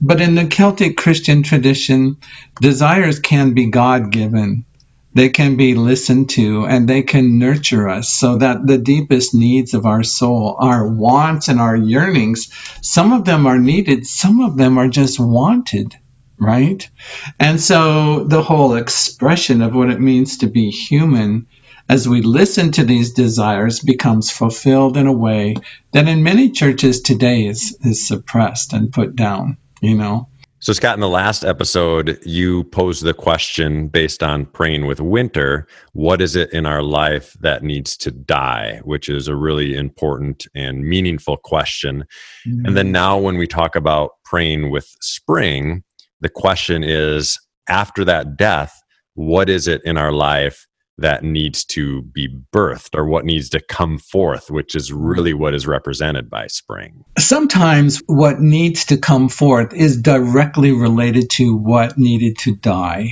But 0.00 0.20
in 0.20 0.34
the 0.34 0.46
Celtic 0.46 0.96
Christian 0.96 1.42
tradition, 1.42 2.16
desires 2.60 3.18
can 3.18 3.52
be 3.52 3.66
God 3.66 4.10
given. 4.10 4.64
They 5.12 5.28
can 5.28 5.56
be 5.56 5.74
listened 5.74 6.30
to 6.30 6.66
and 6.66 6.88
they 6.88 7.02
can 7.02 7.38
nurture 7.38 7.88
us 7.88 8.10
so 8.10 8.36
that 8.36 8.66
the 8.66 8.78
deepest 8.78 9.34
needs 9.34 9.74
of 9.74 9.86
our 9.86 10.02
soul, 10.02 10.56
our 10.58 10.86
wants 10.86 11.48
and 11.48 11.60
our 11.60 11.76
yearnings, 11.76 12.50
some 12.82 13.12
of 13.12 13.24
them 13.24 13.46
are 13.46 13.58
needed, 13.58 14.06
some 14.06 14.40
of 14.40 14.56
them 14.56 14.78
are 14.78 14.88
just 14.88 15.18
wanted 15.18 15.96
right? 16.40 16.90
And 17.38 17.60
so 17.60 18.24
the 18.24 18.42
whole 18.42 18.74
expression 18.74 19.60
of 19.60 19.74
what 19.74 19.90
it 19.90 20.00
means 20.00 20.38
to 20.38 20.46
be 20.48 20.70
human 20.70 21.46
as 21.88 22.08
we 22.08 22.22
listen 22.22 22.72
to 22.72 22.84
these 22.84 23.12
desires 23.12 23.80
becomes 23.80 24.30
fulfilled 24.30 24.96
in 24.96 25.06
a 25.06 25.12
way 25.12 25.56
that 25.92 26.08
in 26.08 26.22
many 26.22 26.50
churches 26.50 27.02
today 27.02 27.44
is, 27.46 27.76
is 27.84 28.06
suppressed 28.08 28.72
and 28.72 28.92
put 28.92 29.14
down, 29.14 29.58
you 29.82 29.96
know? 29.96 30.28
So, 30.62 30.74
Scott, 30.74 30.92
in 30.94 31.00
the 31.00 31.08
last 31.08 31.42
episode, 31.42 32.18
you 32.22 32.64
posed 32.64 33.02
the 33.02 33.14
question 33.14 33.88
based 33.88 34.22
on 34.22 34.44
praying 34.44 34.84
with 34.84 35.00
winter 35.00 35.66
what 35.94 36.20
is 36.20 36.36
it 36.36 36.52
in 36.52 36.66
our 36.66 36.82
life 36.82 37.34
that 37.40 37.62
needs 37.62 37.96
to 37.96 38.10
die? 38.10 38.82
Which 38.84 39.08
is 39.08 39.26
a 39.26 39.34
really 39.34 39.74
important 39.74 40.46
and 40.54 40.84
meaningful 40.84 41.38
question. 41.38 42.04
Mm-hmm. 42.46 42.66
And 42.66 42.76
then 42.76 42.92
now, 42.92 43.16
when 43.16 43.38
we 43.38 43.46
talk 43.46 43.74
about 43.74 44.10
praying 44.22 44.70
with 44.70 44.94
spring, 45.00 45.82
the 46.20 46.28
question 46.28 46.84
is 46.84 47.38
after 47.70 48.04
that 48.04 48.36
death, 48.36 48.82
what 49.14 49.48
is 49.48 49.66
it 49.66 49.82
in 49.86 49.96
our 49.96 50.12
life 50.12 50.66
that 51.00 51.24
needs 51.24 51.64
to 51.64 52.02
be 52.02 52.28
birthed 52.52 52.94
or 52.94 53.06
what 53.06 53.24
needs 53.24 53.48
to 53.50 53.60
come 53.60 53.98
forth, 53.98 54.50
which 54.50 54.74
is 54.74 54.90
mm-hmm. 54.90 55.02
really 55.02 55.34
what 55.34 55.54
is 55.54 55.66
represented 55.66 56.30
by 56.30 56.46
spring? 56.46 57.04
Sometimes 57.18 58.02
what 58.06 58.40
needs 58.40 58.86
to 58.86 58.96
come 58.96 59.28
forth 59.28 59.74
is 59.74 60.00
directly 60.00 60.72
related 60.72 61.30
to 61.30 61.56
what 61.56 61.98
needed 61.98 62.38
to 62.38 62.54
die. 62.54 63.10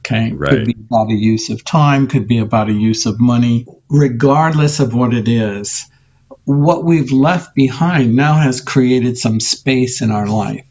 Okay. 0.00 0.32
Right. 0.32 0.50
Could 0.50 0.66
be 0.66 0.76
about 0.88 1.10
a 1.10 1.14
use 1.14 1.50
of 1.50 1.64
time, 1.64 2.06
could 2.06 2.26
be 2.26 2.38
about 2.38 2.68
a 2.68 2.72
use 2.72 3.06
of 3.06 3.20
money. 3.20 3.66
Regardless 3.88 4.80
of 4.80 4.94
what 4.94 5.14
it 5.14 5.28
is, 5.28 5.86
what 6.44 6.84
we've 6.84 7.12
left 7.12 7.54
behind 7.54 8.16
now 8.16 8.34
has 8.34 8.60
created 8.60 9.18
some 9.18 9.40
space 9.40 10.02
in 10.02 10.10
our 10.10 10.26
life. 10.26 10.64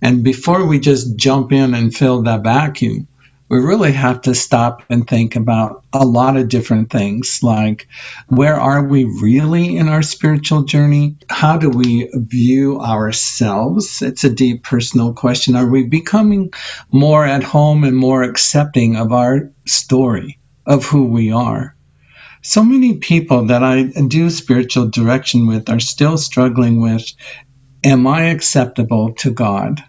And 0.00 0.22
before 0.22 0.66
we 0.66 0.80
just 0.80 1.16
jump 1.16 1.50
in 1.52 1.74
and 1.74 1.94
fill 1.94 2.22
that 2.22 2.42
vacuum, 2.42 3.08
we 3.48 3.58
really 3.58 3.92
have 3.92 4.22
to 4.22 4.34
stop 4.34 4.82
and 4.88 5.06
think 5.06 5.36
about 5.36 5.84
a 5.92 6.04
lot 6.04 6.36
of 6.36 6.48
different 6.48 6.90
things 6.90 7.40
like 7.42 7.86
where 8.28 8.58
are 8.58 8.82
we 8.82 9.04
really 9.04 9.76
in 9.76 9.88
our 9.88 10.02
spiritual 10.02 10.62
journey? 10.62 11.16
How 11.28 11.58
do 11.58 11.68
we 11.68 12.10
view 12.14 12.80
ourselves? 12.80 14.00
It's 14.00 14.24
a 14.24 14.30
deep 14.30 14.64
personal 14.64 15.12
question. 15.12 15.56
Are 15.56 15.68
we 15.68 15.84
becoming 15.84 16.52
more 16.90 17.24
at 17.24 17.42
home 17.42 17.84
and 17.84 17.96
more 17.96 18.22
accepting 18.22 18.96
of 18.96 19.12
our 19.12 19.50
story, 19.66 20.38
of 20.64 20.86
who 20.86 21.04
we 21.04 21.32
are? 21.32 21.76
So 22.42 22.62
many 22.62 22.96
people 22.96 23.46
that 23.46 23.62
I 23.62 23.84
do 23.84 24.30
spiritual 24.30 24.88
direction 24.88 25.46
with 25.46 25.68
are 25.70 25.80
still 25.80 26.18
struggling 26.18 26.80
with 26.80 27.12
Am 27.82 28.06
I 28.06 28.24
acceptable 28.24 29.12
to 29.18 29.30
God? 29.30 29.84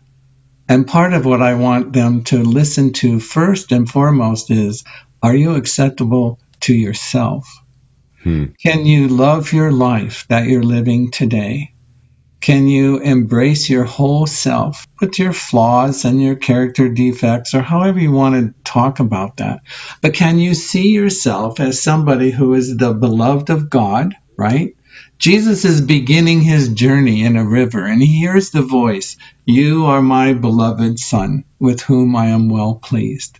And 0.67 0.87
part 0.87 1.13
of 1.13 1.25
what 1.25 1.41
I 1.41 1.55
want 1.55 1.93
them 1.93 2.23
to 2.25 2.43
listen 2.43 2.93
to 2.93 3.19
first 3.19 3.71
and 3.71 3.89
foremost 3.89 4.49
is 4.51 4.83
Are 5.21 5.35
you 5.35 5.55
acceptable 5.55 6.39
to 6.61 6.73
yourself? 6.73 7.47
Hmm. 8.23 8.45
Can 8.61 8.85
you 8.85 9.07
love 9.07 9.53
your 9.53 9.71
life 9.71 10.25
that 10.29 10.47
you're 10.47 10.63
living 10.63 11.11
today? 11.11 11.73
Can 12.41 12.67
you 12.67 12.97
embrace 12.99 13.69
your 13.69 13.85
whole 13.85 14.27
self 14.27 14.85
with 15.01 15.17
your 15.17 15.33
flaws 15.33 16.05
and 16.05 16.21
your 16.21 16.35
character 16.35 16.89
defects, 16.89 17.55
or 17.55 17.61
however 17.61 17.99
you 17.99 18.11
want 18.11 18.35
to 18.35 18.53
talk 18.63 18.99
about 18.99 19.37
that? 19.37 19.61
But 20.01 20.13
can 20.13 20.37
you 20.37 20.53
see 20.53 20.89
yourself 20.89 21.59
as 21.59 21.81
somebody 21.81 22.31
who 22.31 22.53
is 22.53 22.77
the 22.77 22.93
beloved 22.93 23.49
of 23.49 23.69
God, 23.69 24.15
right? 24.37 24.75
Jesus 25.17 25.65
is 25.65 25.81
beginning 25.81 26.41
his 26.41 26.69
journey 26.69 27.23
in 27.23 27.37
a 27.37 27.45
river, 27.45 27.85
and 27.85 28.01
he 28.01 28.19
hears 28.19 28.49
the 28.49 28.61
voice, 28.61 29.17
You 29.45 29.85
are 29.85 30.01
my 30.01 30.33
beloved 30.33 30.99
Son, 30.99 31.45
with 31.59 31.81
whom 31.81 32.15
I 32.15 32.27
am 32.27 32.49
well 32.49 32.75
pleased. 32.75 33.39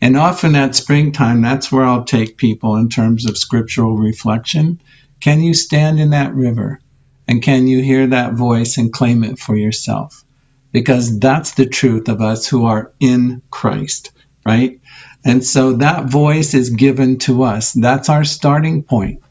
And 0.00 0.16
often 0.16 0.54
at 0.54 0.74
springtime, 0.74 1.42
that's 1.42 1.72
where 1.72 1.84
I'll 1.84 2.04
take 2.04 2.36
people 2.36 2.76
in 2.76 2.88
terms 2.88 3.26
of 3.26 3.38
scriptural 3.38 3.96
reflection. 3.96 4.80
Can 5.20 5.40
you 5.40 5.54
stand 5.54 5.98
in 5.98 6.10
that 6.10 6.34
river? 6.34 6.80
And 7.26 7.42
can 7.42 7.66
you 7.66 7.82
hear 7.82 8.06
that 8.08 8.34
voice 8.34 8.78
and 8.78 8.92
claim 8.92 9.24
it 9.24 9.38
for 9.38 9.56
yourself? 9.56 10.24
Because 10.70 11.18
that's 11.18 11.52
the 11.52 11.66
truth 11.66 12.08
of 12.08 12.20
us 12.20 12.46
who 12.46 12.66
are 12.66 12.92
in 13.00 13.42
Christ, 13.50 14.12
right? 14.44 14.80
And 15.24 15.44
so 15.44 15.74
that 15.74 16.04
voice 16.04 16.54
is 16.54 16.70
given 16.70 17.18
to 17.20 17.42
us. 17.42 17.72
That's 17.72 18.08
our 18.08 18.24
starting 18.24 18.84
point 18.84 19.22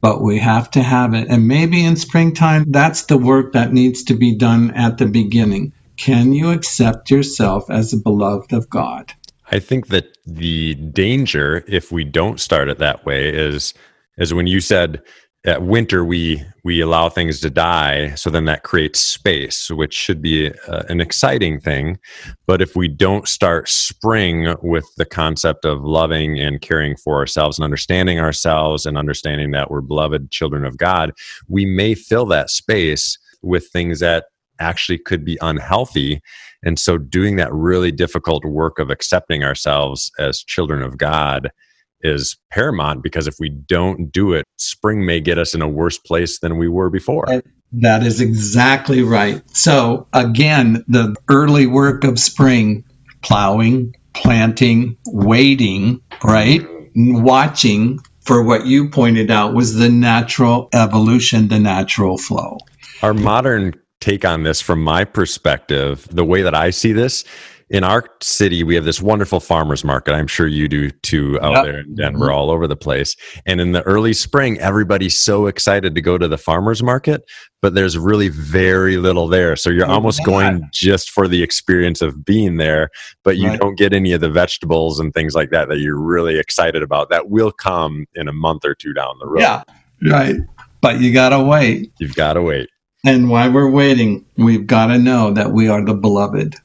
but 0.00 0.22
we 0.22 0.38
have 0.38 0.70
to 0.72 0.82
have 0.82 1.14
it. 1.14 1.28
And 1.28 1.48
maybe 1.48 1.84
in 1.84 1.96
springtime, 1.96 2.70
that's 2.70 3.04
the 3.04 3.18
work 3.18 3.52
that 3.52 3.72
needs 3.72 4.04
to 4.04 4.14
be 4.14 4.36
done 4.36 4.72
at 4.72 4.98
the 4.98 5.06
beginning. 5.06 5.72
Can 5.96 6.32
you 6.32 6.50
accept 6.50 7.10
yourself 7.10 7.70
as 7.70 7.92
a 7.92 7.98
beloved 7.98 8.52
of 8.52 8.68
God? 8.68 9.12
I 9.50 9.58
think 9.58 9.88
that 9.88 10.16
the 10.26 10.74
danger, 10.74 11.64
if 11.68 11.92
we 11.92 12.04
don't 12.04 12.40
start 12.40 12.68
it 12.68 12.78
that 12.78 13.06
way, 13.06 13.28
is 13.28 13.74
is 14.18 14.32
when 14.34 14.46
you 14.46 14.60
said 14.60 15.02
at 15.46 15.62
winter 15.62 16.04
we 16.04 16.44
we 16.64 16.80
allow 16.80 17.08
things 17.08 17.40
to 17.40 17.50
die. 17.50 18.12
So 18.16 18.30
then 18.30 18.44
that 18.46 18.64
creates 18.64 18.98
space 18.98 19.70
which 19.70 19.94
should 19.94 20.20
be 20.20 20.50
uh, 20.66 20.82
an 20.88 21.00
exciting 21.00 21.60
thing. 21.60 21.98
But 22.46 22.60
if 22.60 22.74
we 22.74 22.88
don't 22.88 23.28
start 23.28 23.68
spring 23.68 24.54
with 24.62 24.86
the 24.96 25.04
concept 25.04 25.64
of 25.64 25.84
loving 25.84 26.38
and 26.38 26.60
caring 26.60 26.96
for 26.96 27.16
ourselves 27.16 27.58
and 27.58 27.64
understanding 27.64 28.18
ourselves 28.18 28.84
and 28.84 28.98
understanding 28.98 29.52
that 29.52 29.70
we're 29.70 29.80
beloved 29.80 30.30
children 30.30 30.64
of 30.64 30.76
god 30.76 31.12
we 31.48 31.64
may 31.64 31.94
fill 31.94 32.26
that 32.26 32.50
space 32.50 33.18
with 33.42 33.68
things 33.68 34.00
that 34.00 34.24
actually 34.58 34.98
could 34.98 35.24
be 35.24 35.38
unhealthy. 35.40 36.20
And 36.64 36.78
so 36.78 36.98
doing 36.98 37.36
that 37.36 37.52
really 37.52 37.92
difficult 37.92 38.44
work 38.44 38.78
of 38.78 38.90
accepting 38.90 39.44
ourselves 39.44 40.10
as 40.18 40.42
children 40.42 40.82
of 40.82 40.98
god 40.98 41.50
is 42.06 42.36
paramount 42.50 43.02
because 43.02 43.26
if 43.26 43.34
we 43.38 43.48
don't 43.48 44.10
do 44.10 44.32
it, 44.32 44.44
spring 44.56 45.04
may 45.04 45.20
get 45.20 45.38
us 45.38 45.54
in 45.54 45.62
a 45.62 45.68
worse 45.68 45.98
place 45.98 46.38
than 46.38 46.56
we 46.56 46.68
were 46.68 46.88
before. 46.88 47.42
That 47.72 48.04
is 48.04 48.20
exactly 48.20 49.02
right. 49.02 49.42
So, 49.54 50.06
again, 50.12 50.84
the 50.88 51.16
early 51.28 51.66
work 51.66 52.04
of 52.04 52.18
spring, 52.18 52.84
plowing, 53.22 53.94
planting, 54.14 54.96
waiting, 55.06 56.00
right? 56.24 56.60
Watching 56.94 57.98
for 58.22 58.42
what 58.42 58.66
you 58.66 58.88
pointed 58.88 59.30
out 59.30 59.54
was 59.54 59.74
the 59.74 59.88
natural 59.88 60.68
evolution, 60.72 61.48
the 61.48 61.60
natural 61.60 62.18
flow. 62.18 62.58
Our 63.02 63.14
modern 63.14 63.74
take 64.00 64.24
on 64.24 64.42
this, 64.42 64.60
from 64.60 64.82
my 64.82 65.04
perspective, 65.04 66.06
the 66.10 66.24
way 66.24 66.42
that 66.42 66.54
I 66.54 66.70
see 66.70 66.92
this, 66.92 67.24
in 67.68 67.82
our 67.82 68.08
city, 68.22 68.62
we 68.62 68.76
have 68.76 68.84
this 68.84 69.02
wonderful 69.02 69.40
farmers 69.40 69.82
market. 69.82 70.14
I'm 70.14 70.28
sure 70.28 70.46
you 70.46 70.68
do 70.68 70.90
too 70.90 71.38
out 71.42 71.52
yep. 71.52 71.64
there 71.64 71.80
in 71.80 71.94
Denver, 71.96 72.26
mm-hmm. 72.26 72.34
all 72.34 72.50
over 72.50 72.68
the 72.68 72.76
place. 72.76 73.16
And 73.44 73.60
in 73.60 73.72
the 73.72 73.82
early 73.82 74.12
spring, 74.12 74.58
everybody's 74.60 75.20
so 75.20 75.46
excited 75.46 75.94
to 75.96 76.00
go 76.00 76.16
to 76.16 76.28
the 76.28 76.38
farmers 76.38 76.82
market, 76.82 77.24
but 77.62 77.74
there's 77.74 77.98
really 77.98 78.28
very 78.28 78.98
little 78.98 79.26
there. 79.26 79.56
So 79.56 79.70
you're 79.70 79.86
almost 79.86 80.24
going 80.24 80.68
just 80.72 81.10
for 81.10 81.26
the 81.26 81.42
experience 81.42 82.02
of 82.02 82.24
being 82.24 82.56
there, 82.56 82.88
but 83.24 83.36
you 83.36 83.48
right. 83.48 83.60
don't 83.60 83.76
get 83.76 83.92
any 83.92 84.12
of 84.12 84.20
the 84.20 84.30
vegetables 84.30 85.00
and 85.00 85.12
things 85.12 85.34
like 85.34 85.50
that 85.50 85.68
that 85.68 85.78
you're 85.78 86.00
really 86.00 86.38
excited 86.38 86.84
about 86.84 87.10
that 87.10 87.30
will 87.30 87.50
come 87.50 88.06
in 88.14 88.28
a 88.28 88.32
month 88.32 88.64
or 88.64 88.76
two 88.76 88.92
down 88.92 89.16
the 89.18 89.26
road. 89.26 89.40
Yeah, 89.40 89.62
right. 90.08 90.36
But 90.82 91.00
you 91.00 91.12
got 91.12 91.30
to 91.30 91.42
wait. 91.42 91.90
You've 91.98 92.14
got 92.14 92.34
to 92.34 92.42
wait. 92.42 92.68
And 93.04 93.28
while 93.28 93.50
we're 93.50 93.70
waiting, 93.70 94.24
we've 94.36 94.66
got 94.66 94.86
to 94.86 94.98
know 94.98 95.32
that 95.32 95.50
we 95.50 95.68
are 95.68 95.84
the 95.84 95.94
beloved. 95.94 96.56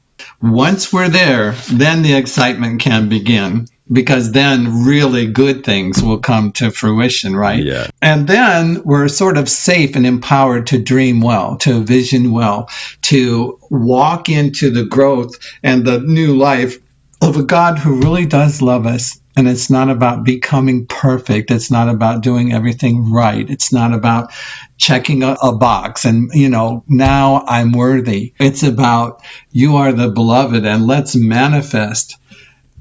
Once 0.42 0.92
we're 0.92 1.08
there, 1.08 1.52
then 1.72 2.02
the 2.02 2.14
excitement 2.14 2.80
can 2.80 3.08
begin 3.08 3.66
because 3.90 4.32
then 4.32 4.84
really 4.84 5.26
good 5.26 5.64
things 5.64 6.02
will 6.02 6.18
come 6.18 6.52
to 6.52 6.70
fruition, 6.70 7.36
right? 7.36 7.62
Yeah. 7.62 7.88
And 8.00 8.26
then 8.26 8.82
we're 8.84 9.08
sort 9.08 9.36
of 9.36 9.48
safe 9.48 9.96
and 9.96 10.06
empowered 10.06 10.68
to 10.68 10.82
dream 10.82 11.20
well, 11.20 11.56
to 11.58 11.84
vision 11.84 12.32
well, 12.32 12.70
to 13.02 13.58
walk 13.70 14.28
into 14.28 14.70
the 14.70 14.84
growth 14.84 15.38
and 15.62 15.84
the 15.84 16.00
new 16.00 16.36
life 16.36 16.78
of 17.20 17.36
a 17.36 17.42
God 17.42 17.78
who 17.78 18.00
really 18.00 18.26
does 18.26 18.62
love 18.62 18.86
us 18.86 19.21
and 19.36 19.48
it's 19.48 19.70
not 19.70 19.88
about 19.88 20.24
becoming 20.24 20.86
perfect. 20.86 21.50
It's 21.50 21.70
not 21.70 21.88
about 21.88 22.22
doing 22.22 22.52
everything 22.52 23.10
right. 23.10 23.48
It's 23.48 23.72
not 23.72 23.94
about 23.94 24.32
checking 24.76 25.22
a, 25.22 25.36
a, 25.42 25.52
box 25.52 26.04
and, 26.04 26.30
you 26.34 26.48
know, 26.48 26.84
now 26.86 27.44
I'm 27.46 27.72
worthy. 27.72 28.34
It's 28.38 28.62
about 28.62 29.22
you 29.50 29.76
are 29.76 29.92
the 29.92 30.10
beloved 30.10 30.66
and 30.66 30.86
let's 30.86 31.14
manifest. 31.14 32.18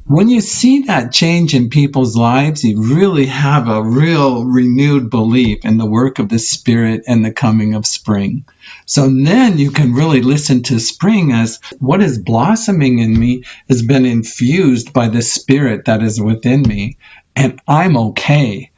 When 0.06 0.30
you 0.30 0.42
see 0.42 0.84
that 0.84 1.14
change 1.14 1.54
in 1.54 1.70
people's 1.70 2.18
lives, 2.18 2.64
you 2.64 2.96
really 2.96 3.28
have 3.28 3.68
a 3.68 3.84
real 3.84 4.46
renewed 4.46 5.10
belief 5.10 5.64
in 5.64 5.78
the 5.78 5.86
work 5.86 6.20
of 6.20 6.28
the 6.28 6.40
Spirit 6.40 7.04
and 7.08 7.24
the 7.24 7.32
coming 7.32 7.76
of 7.76 7.86
spring. 7.86 8.44
So 8.86 9.10
then 9.10 9.58
you 9.58 9.72
can 9.72 9.94
really 9.94 10.22
listen 10.22 10.64
to 10.64 10.80
spring 10.80 11.32
as 11.32 11.60
what 11.80 12.02
is 12.02 12.18
blossoming 12.18 13.00
in 13.00 13.18
me 13.18 13.44
has 13.70 13.84
been 13.84 14.06
infused 14.06 14.92
by 14.92 15.08
the 15.08 15.22
spirit 15.22 15.86
that 15.86 16.02
is 16.02 16.20
within 16.20 16.64
me, 16.64 16.98
and 17.36 17.62
I'm 17.68 17.96
okay. 17.96 18.72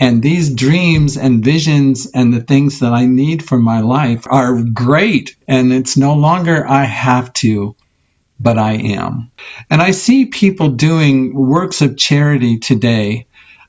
And 0.00 0.22
these 0.22 0.54
dreams 0.54 1.16
and 1.16 1.44
visions 1.44 2.06
and 2.12 2.32
the 2.32 2.40
things 2.40 2.80
that 2.80 2.92
I 2.92 3.06
need 3.06 3.44
for 3.44 3.58
my 3.58 3.80
life 3.80 4.26
are 4.28 4.62
great. 4.62 5.36
And 5.46 5.72
it's 5.72 5.96
no 5.96 6.14
longer 6.14 6.66
I 6.68 6.84
have 6.84 7.32
to, 7.34 7.76
but 8.42 8.58
I 8.58 8.72
am. 8.72 9.30
And 9.70 9.80
I 9.80 9.92
see 9.92 10.26
people 10.26 10.70
doing 10.70 11.34
works 11.34 11.80
of 11.80 11.96
charity 11.96 12.58
today 12.58 13.26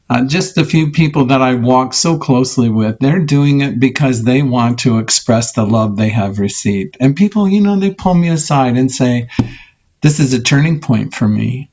uh, 0.09 0.25
just 0.25 0.55
the 0.55 0.65
few 0.65 0.91
people 0.91 1.25
that 1.27 1.41
I 1.41 1.55
walk 1.55 1.93
so 1.93 2.17
closely 2.17 2.69
with, 2.69 2.99
they're 2.99 3.25
doing 3.25 3.61
it 3.61 3.79
because 3.79 4.23
they 4.23 4.43
want 4.43 4.79
to 4.79 4.99
express 4.99 5.53
the 5.53 5.65
love 5.65 5.95
they 5.95 6.09
have 6.09 6.39
received. 6.39 6.97
And 6.99 7.15
people, 7.15 7.49
you 7.49 7.61
know, 7.61 7.79
they 7.79 7.91
pull 7.91 8.13
me 8.13 8.29
aside 8.29 8.77
and 8.77 8.91
say, 8.91 9.29
This 10.01 10.19
is 10.19 10.33
a 10.33 10.43
turning 10.43 10.81
point 10.81 11.13
for 11.13 11.27
me. 11.27 11.71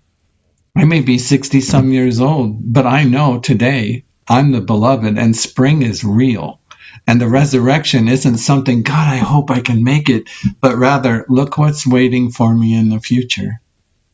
I 0.76 0.84
may 0.84 1.00
be 1.00 1.18
60 1.18 1.60
some 1.60 1.92
years 1.92 2.20
old, 2.20 2.72
but 2.72 2.86
I 2.86 3.02
know 3.04 3.40
today 3.40 4.04
I'm 4.28 4.52
the 4.52 4.60
beloved 4.60 5.18
and 5.18 5.36
spring 5.36 5.82
is 5.82 6.04
real. 6.04 6.59
And 7.06 7.20
the 7.20 7.28
resurrection 7.28 8.08
isn't 8.08 8.38
something, 8.38 8.82
God, 8.82 9.08
I 9.12 9.16
hope 9.16 9.50
I 9.50 9.60
can 9.60 9.84
make 9.84 10.08
it, 10.08 10.28
but 10.60 10.76
rather, 10.76 11.24
look 11.28 11.58
what's 11.58 11.86
waiting 11.86 12.30
for 12.30 12.54
me 12.54 12.74
in 12.74 12.88
the 12.88 13.00
future, 13.00 13.60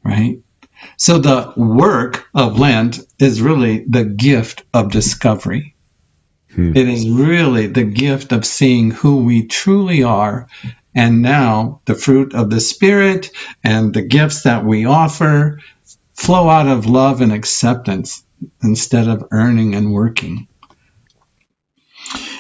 right? 0.03 0.41
So 0.97 1.19
the 1.19 1.53
work 1.57 2.27
of 2.35 2.59
Lent 2.59 3.01
is 3.19 3.43
really 3.43 3.85
the 3.89 4.05
gift 4.05 4.65
of 4.73 4.93
discovery. 4.93 5.75
Hmm. 6.55 6.77
It 6.77 6.89
is 6.89 7.09
really 7.09 7.67
the 7.67 7.85
gift 7.85 8.33
of 8.33 8.45
seeing 8.45 8.91
who 8.91 9.19
we 9.19 9.47
truly 9.47 10.03
are. 10.03 10.49
And 10.95 11.21
now 11.21 11.81
the 11.85 11.95
fruit 11.95 12.35
of 12.35 12.49
the 12.49 12.61
Spirit 12.61 13.31
and 13.63 13.93
the 13.93 14.03
gifts 14.03 14.43
that 14.43 14.65
we 14.65 14.87
offer 14.87 15.61
flow 16.15 16.49
out 16.49 16.67
of 16.67 16.87
love 16.87 17.21
and 17.21 17.33
acceptance 17.33 18.25
instead 18.63 19.07
of 19.07 19.29
earning 19.31 19.75
and 19.75 19.93
working 19.93 20.49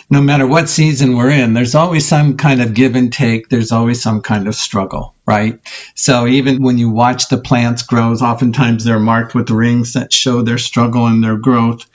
no 0.08 0.20
matter 0.20 0.46
what 0.46 0.68
season 0.68 1.16
we're 1.16 1.30
in, 1.30 1.52
there's 1.52 1.74
always 1.74 2.06
some 2.06 2.36
kind 2.36 2.62
of 2.62 2.74
give 2.74 2.94
and 2.94 3.12
take. 3.12 3.48
There's 3.48 3.72
always 3.72 4.02
some 4.02 4.22
kind 4.22 4.46
of 4.46 4.54
struggle, 4.54 5.14
right? 5.26 5.60
So 5.94 6.26
even 6.26 6.62
when 6.62 6.78
you 6.78 6.90
watch 6.90 7.28
the 7.28 7.38
plants 7.38 7.82
grow, 7.82 8.12
oftentimes 8.12 8.84
they're 8.84 9.00
marked 9.00 9.34
with 9.34 9.50
rings 9.50 9.94
that 9.94 10.12
show 10.12 10.42
their 10.42 10.58
struggle 10.58 11.06
and 11.06 11.24
their 11.24 11.36
growth. 11.36 11.86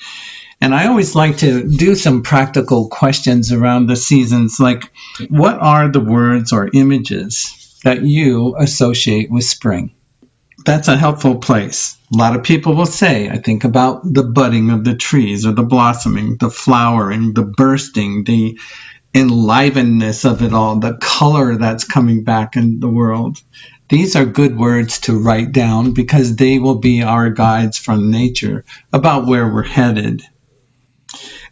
And 0.59 0.75
I 0.75 0.87
always 0.87 1.15
like 1.15 1.37
to 1.37 1.67
do 1.67 1.95
some 1.95 2.21
practical 2.21 2.89
questions 2.89 3.51
around 3.51 3.87
the 3.87 3.95
seasons, 3.95 4.59
like 4.59 4.91
what 5.29 5.57
are 5.59 5.89
the 5.89 6.01
words 6.01 6.51
or 6.51 6.69
images 6.73 7.79
that 7.83 8.03
you 8.03 8.55
associate 8.57 9.31
with 9.31 9.45
spring? 9.45 9.91
That's 10.65 10.87
a 10.87 10.97
helpful 10.97 11.37
place. 11.37 11.97
A 12.13 12.17
lot 12.17 12.35
of 12.35 12.43
people 12.43 12.75
will 12.75 12.85
say, 12.85 13.29
I 13.29 13.37
think 13.37 13.63
about 13.63 14.01
the 14.03 14.23
budding 14.23 14.69
of 14.69 14.83
the 14.83 14.95
trees 14.95 15.45
or 15.45 15.53
the 15.53 15.63
blossoming, 15.63 16.37
the 16.37 16.49
flowering, 16.49 17.33
the 17.33 17.43
bursting, 17.43 18.23
the 18.25 18.59
enlivenedness 19.13 20.29
of 20.29 20.41
it 20.41 20.53
all, 20.53 20.77
the 20.77 20.97
color 21.01 21.55
that's 21.57 21.83
coming 21.83 22.23
back 22.23 22.55
in 22.55 22.79
the 22.79 22.89
world. 22.89 23.41
These 23.89 24.15
are 24.15 24.25
good 24.25 24.57
words 24.57 24.99
to 25.01 25.19
write 25.19 25.51
down 25.51 25.93
because 25.93 26.35
they 26.35 26.59
will 26.59 26.79
be 26.79 27.01
our 27.03 27.29
guides 27.29 27.77
from 27.77 28.11
nature 28.11 28.63
about 28.93 29.27
where 29.27 29.51
we're 29.51 29.63
headed. 29.63 30.21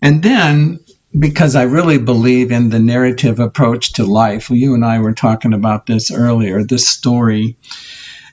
And 0.01 0.23
then, 0.23 0.79
because 1.17 1.55
I 1.55 1.63
really 1.63 1.97
believe 1.97 2.51
in 2.51 2.69
the 2.69 2.79
narrative 2.79 3.39
approach 3.39 3.93
to 3.93 4.05
life, 4.05 4.49
you 4.49 4.73
and 4.73 4.85
I 4.85 4.99
were 4.99 5.13
talking 5.13 5.53
about 5.53 5.85
this 5.85 6.11
earlier, 6.11 6.63
this 6.63 6.87
story 6.87 7.57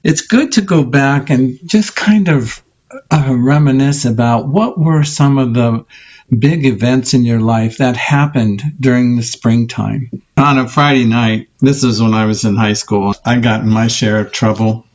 it's 0.07 0.21
good 0.21 0.53
to 0.53 0.61
go 0.61 0.85
back 0.85 1.31
and 1.31 1.59
just 1.69 1.97
kind 1.97 2.29
of 2.29 2.63
uh, 3.11 3.35
reminisce 3.37 4.05
about 4.05 4.47
what 4.47 4.79
were 4.79 5.03
some 5.03 5.37
of 5.37 5.53
the 5.53 5.85
big 6.31 6.65
events 6.65 7.13
in 7.13 7.25
your 7.25 7.41
life 7.41 7.79
that 7.79 7.97
happened 7.97 8.63
during 8.79 9.17
the 9.17 9.25
springtime. 9.25 10.23
On 10.37 10.59
a 10.59 10.69
Friday 10.69 11.07
night, 11.07 11.49
this 11.59 11.83
is 11.83 12.01
when 12.01 12.15
I 12.15 12.27
was 12.27 12.45
in 12.45 12.55
high 12.55 12.75
school, 12.75 13.17
I 13.25 13.41
got 13.41 13.63
in 13.63 13.69
my 13.69 13.89
share 13.89 14.21
of 14.21 14.31
trouble. 14.31 14.87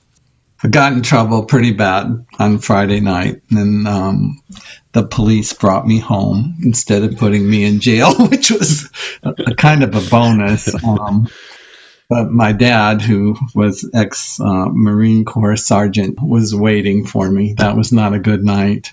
I 0.63 0.69
got 0.69 0.93
in 0.93 1.01
trouble 1.01 1.43
pretty 1.43 1.73
bad 1.73 2.25
on 2.39 2.59
Friday 2.59 3.01
night, 3.01 3.41
and 3.49 3.87
um, 3.89 4.41
the 4.93 5.03
police 5.03 5.51
brought 5.51 5.85
me 5.85 5.99
home 5.99 6.55
instead 6.63 7.03
of 7.03 7.17
putting 7.17 7.49
me 7.49 7.65
in 7.65 7.81
jail, 7.81 8.15
which 8.29 8.49
was 8.49 8.89
a, 9.23 9.33
a 9.47 9.55
kind 9.55 9.83
of 9.83 9.93
a 9.93 10.09
bonus. 10.09 10.73
Um, 10.81 11.27
but 12.11 12.29
my 12.29 12.51
dad, 12.51 13.01
who 13.01 13.37
was 13.55 13.89
ex 13.93 14.37
uh, 14.41 14.65
Marine 14.67 15.23
Corps 15.23 15.55
sergeant, 15.55 16.21
was 16.21 16.53
waiting 16.53 17.05
for 17.05 17.31
me. 17.31 17.53
That 17.53 17.77
was 17.77 17.93
not 17.93 18.13
a 18.13 18.19
good 18.19 18.43
night. 18.43 18.91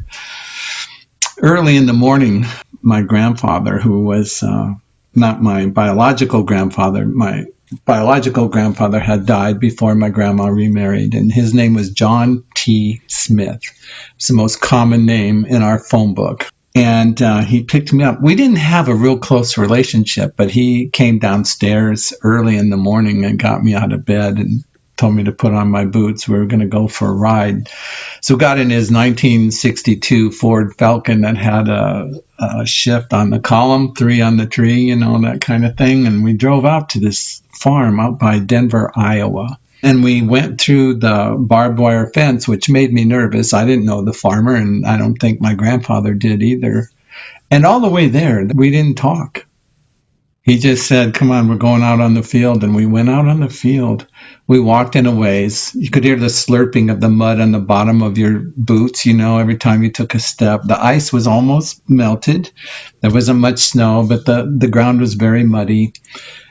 Early 1.37 1.77
in 1.77 1.87
the 1.87 1.93
morning, 1.93 2.47
my 2.81 3.03
grandfather, 3.03 3.81
who 3.81 4.05
was 4.05 4.41
uh, 4.45 4.75
not 5.17 5.43
my 5.43 5.67
biological 5.67 6.45
grandfather, 6.45 7.05
my 7.07 7.47
biological 7.85 8.47
grandfather 8.47 9.01
had 9.01 9.27
died 9.27 9.59
before 9.59 9.97
my 9.97 10.11
grandma 10.11 10.47
remarried, 10.47 11.17
and 11.17 11.33
his 11.33 11.53
name 11.53 11.75
was 11.75 11.91
John 11.91 12.45
T. 12.55 13.03
Smith. 13.09 13.63
It's 14.15 14.29
the 14.29 14.35
most 14.35 14.61
common 14.61 15.07
name 15.07 15.45
in 15.45 15.63
our 15.63 15.81
phone 15.81 16.15
book 16.15 16.49
and 16.79 17.21
uh, 17.21 17.41
he 17.43 17.65
picked 17.65 17.93
me 17.93 18.05
up. 18.05 18.21
We 18.23 18.37
didn't 18.37 18.57
have 18.57 18.89
a 18.89 18.95
real 18.95 19.19
close 19.19 19.59
relationship, 19.59 20.35
but 20.37 20.51
he 20.51 20.89
came 20.89 21.19
downstairs 21.19 22.13
early 22.23 22.57
in 22.57 22.71
the 22.71 22.77
morning 22.77 23.25
and 23.25 23.39
got 23.39 23.65
me 23.65 23.75
out 23.75 23.93
of 23.93 24.05
bed 24.05 24.37
and 24.37 24.63
told 24.97 25.15
me 25.15 25.25
to 25.25 25.33
put 25.33 25.55
on 25.55 25.71
my 25.71 25.85
boots. 25.87 26.29
We 26.29 26.39
were 26.39 26.47
going 26.47 26.61
to 26.61 26.67
go 26.67 26.87
for 26.87 27.09
a 27.09 27.15
ride. 27.15 27.69
So 28.21 28.37
got 28.37 28.59
in 28.59 28.71
his 28.71 28.93
1962 28.93 30.31
Ford 30.33 30.77
Falcon 30.77 31.23
that 31.23 31.37
had 31.37 31.69
a, 31.69 32.13
a 32.39 32.67
shift 32.67 33.13
on 33.13 33.31
the 33.31 33.41
column, 33.41 33.95
three 33.95 34.21
on 34.21 34.37
the 34.37 34.47
tree, 34.47 34.83
you 34.83 34.97
know, 34.97 35.21
that 35.23 35.41
kind 35.41 35.67
of 35.67 35.77
thing. 35.77 36.07
And 36.07 36.23
we 36.23 36.35
drove 36.35 36.65
out 36.65 36.91
to 36.91 37.01
this 37.01 37.43
farm 37.51 37.99
out 37.99 38.19
by 38.19 38.39
Denver, 38.39 38.93
Iowa. 38.95 39.59
And 39.83 40.03
we 40.03 40.23
went 40.23 40.61
through 40.61 40.95
the 40.97 41.37
barbed 41.39 41.79
wire 41.79 42.11
fence, 42.13 42.49
which 42.49 42.71
made 42.71 42.93
me 42.93 43.05
nervous. 43.05 43.55
I 43.55 43.65
didn't 43.65 43.85
know 43.87 44.03
the 44.03 44.13
farmer, 44.13 44.55
and 44.55 44.85
I 44.87 44.99
don't 44.99 45.17
think 45.17 45.41
my 45.41 45.55
grandfather 45.55 46.15
did 46.15 46.43
either. 46.43 46.89
And 47.51 47.65
all 47.65 47.81
the 47.81 47.91
way 47.91 48.09
there, 48.09 48.47
we 48.55 48.71
didn't 48.71 48.99
talk. 48.99 49.47
He 50.43 50.57
just 50.57 50.87
said, 50.87 51.13
Come 51.13 51.31
on, 51.31 51.49
we're 51.49 51.57
going 51.57 51.83
out 51.83 52.01
on 52.01 52.15
the 52.15 52.23
field. 52.23 52.65
And 52.65 52.75
we 52.75 52.87
went 52.87 53.11
out 53.11 53.29
on 53.29 53.41
the 53.41 53.51
field. 53.51 54.07
We 54.47 54.59
walked 54.59 54.97
in 54.97 55.05
a 55.05 55.15
ways. 55.15 55.75
You 55.75 55.91
could 55.91 56.05
hear 56.05 56.17
the 56.17 56.27
slurping 56.27 56.91
of 56.91 57.03
the 57.03 57.11
mud 57.11 57.39
on 57.39 57.53
the 57.53 57.59
bottom 57.59 58.03
of 58.03 58.17
your 58.17 58.39
boots, 58.57 59.05
you 59.05 59.13
know, 59.13 59.39
every 59.39 59.59
time 59.59 59.83
you 59.83 59.93
took 59.93 60.15
a 60.15 60.19
step. 60.19 60.63
The 60.65 60.83
ice 60.83 61.13
was 61.13 61.27
almost 61.27 61.83
melted. 61.89 62.51
There 63.03 63.13
wasn't 63.13 63.41
much 63.41 63.59
snow, 63.59 64.07
but 64.09 64.25
the, 64.25 64.51
the 64.57 64.69
ground 64.69 65.01
was 65.01 65.15
very 65.15 65.45
muddy. 65.45 65.93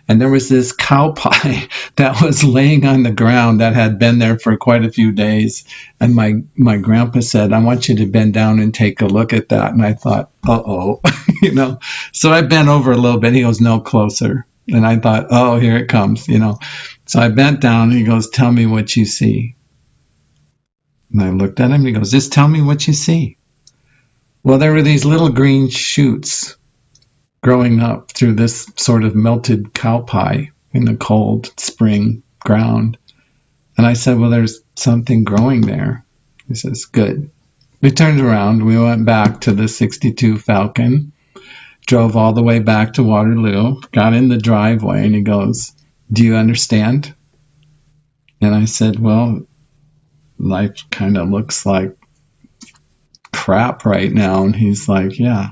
And 0.07 0.21
there 0.21 0.29
was 0.29 0.47
this 0.47 0.71
cow 0.71 1.11
pie 1.11 1.67
that 1.97 2.21
was 2.21 2.43
laying 2.43 2.85
on 2.85 3.03
the 3.03 3.11
ground 3.11 3.59
that 3.59 3.75
had 3.75 3.99
been 3.99 4.19
there 4.19 4.39
for 4.39 4.55
quite 4.55 4.85
a 4.85 4.91
few 4.91 5.11
days. 5.11 5.65
And 5.99 6.15
my 6.15 6.41
my 6.55 6.77
grandpa 6.77 7.19
said, 7.19 7.51
"I 7.51 7.59
want 7.59 7.89
you 7.89 7.95
to 7.97 8.05
bend 8.05 8.33
down 8.33 8.59
and 8.59 8.73
take 8.73 9.01
a 9.01 9.07
look 9.07 9.33
at 9.33 9.49
that." 9.49 9.73
And 9.73 9.83
I 9.83 9.93
thought, 9.93 10.31
"Uh 10.47 10.61
oh," 10.65 11.01
you 11.41 11.53
know. 11.53 11.79
So 12.13 12.31
I 12.31 12.41
bent 12.41 12.69
over 12.69 12.91
a 12.91 12.97
little 12.97 13.19
bit. 13.19 13.33
He 13.33 13.41
goes, 13.41 13.61
"No, 13.61 13.79
closer." 13.79 14.45
And 14.69 14.85
I 14.85 14.97
thought, 14.97 15.27
"Oh, 15.29 15.59
here 15.59 15.77
it 15.77 15.87
comes," 15.87 16.27
you 16.27 16.39
know. 16.39 16.59
So 17.05 17.19
I 17.19 17.29
bent 17.29 17.61
down. 17.61 17.89
And 17.89 17.97
he 17.97 18.03
goes, 18.03 18.29
"Tell 18.29 18.51
me 18.51 18.65
what 18.65 18.95
you 18.95 19.05
see." 19.05 19.55
And 21.11 21.21
I 21.21 21.29
looked 21.31 21.59
at 21.59 21.67
him. 21.67 21.73
And 21.73 21.87
he 21.87 21.93
goes, 21.93 22.11
"Just 22.11 22.31
tell 22.31 22.47
me 22.47 22.61
what 22.61 22.87
you 22.87 22.93
see." 22.93 23.37
Well, 24.43 24.59
there 24.59 24.71
were 24.71 24.81
these 24.81 25.03
little 25.03 25.29
green 25.29 25.67
shoots 25.69 26.55
growing 27.41 27.79
up 27.79 28.11
through 28.11 28.33
this 28.33 28.71
sort 28.75 29.03
of 29.03 29.15
melted 29.15 29.73
cow 29.73 30.01
pie 30.01 30.51
in 30.71 30.85
the 30.85 30.95
cold 30.95 31.51
spring 31.59 32.23
ground. 32.39 32.97
And 33.77 33.85
I 33.85 33.93
said, 33.93 34.19
Well, 34.19 34.29
there's 34.29 34.61
something 34.75 35.23
growing 35.23 35.61
there. 35.61 36.05
He 36.47 36.55
says, 36.55 36.85
Good. 36.85 37.29
We 37.81 37.91
turned 37.91 38.19
around. 38.19 38.65
We 38.65 38.77
went 38.77 39.05
back 39.05 39.41
to 39.41 39.53
the 39.53 39.67
62 39.67 40.39
Falcon, 40.39 41.11
drove 41.85 42.17
all 42.17 42.33
the 42.33 42.43
way 42.43 42.59
back 42.59 42.93
to 42.93 43.03
Waterloo, 43.03 43.81
got 43.91 44.13
in 44.13 44.29
the 44.29 44.37
driveway, 44.37 45.05
and 45.05 45.13
he 45.13 45.21
goes, 45.21 45.73
Do 46.11 46.23
you 46.23 46.35
understand? 46.35 47.13
And 48.41 48.53
I 48.53 48.65
said, 48.65 48.99
Well, 48.99 49.47
life 50.39 50.83
kind 50.89 51.17
of 51.17 51.29
looks 51.29 51.65
like 51.65 51.95
crap 53.31 53.85
right 53.85 54.11
now. 54.11 54.43
And 54.43 54.55
he's 54.55 54.89
like, 54.89 55.19
Yeah, 55.19 55.51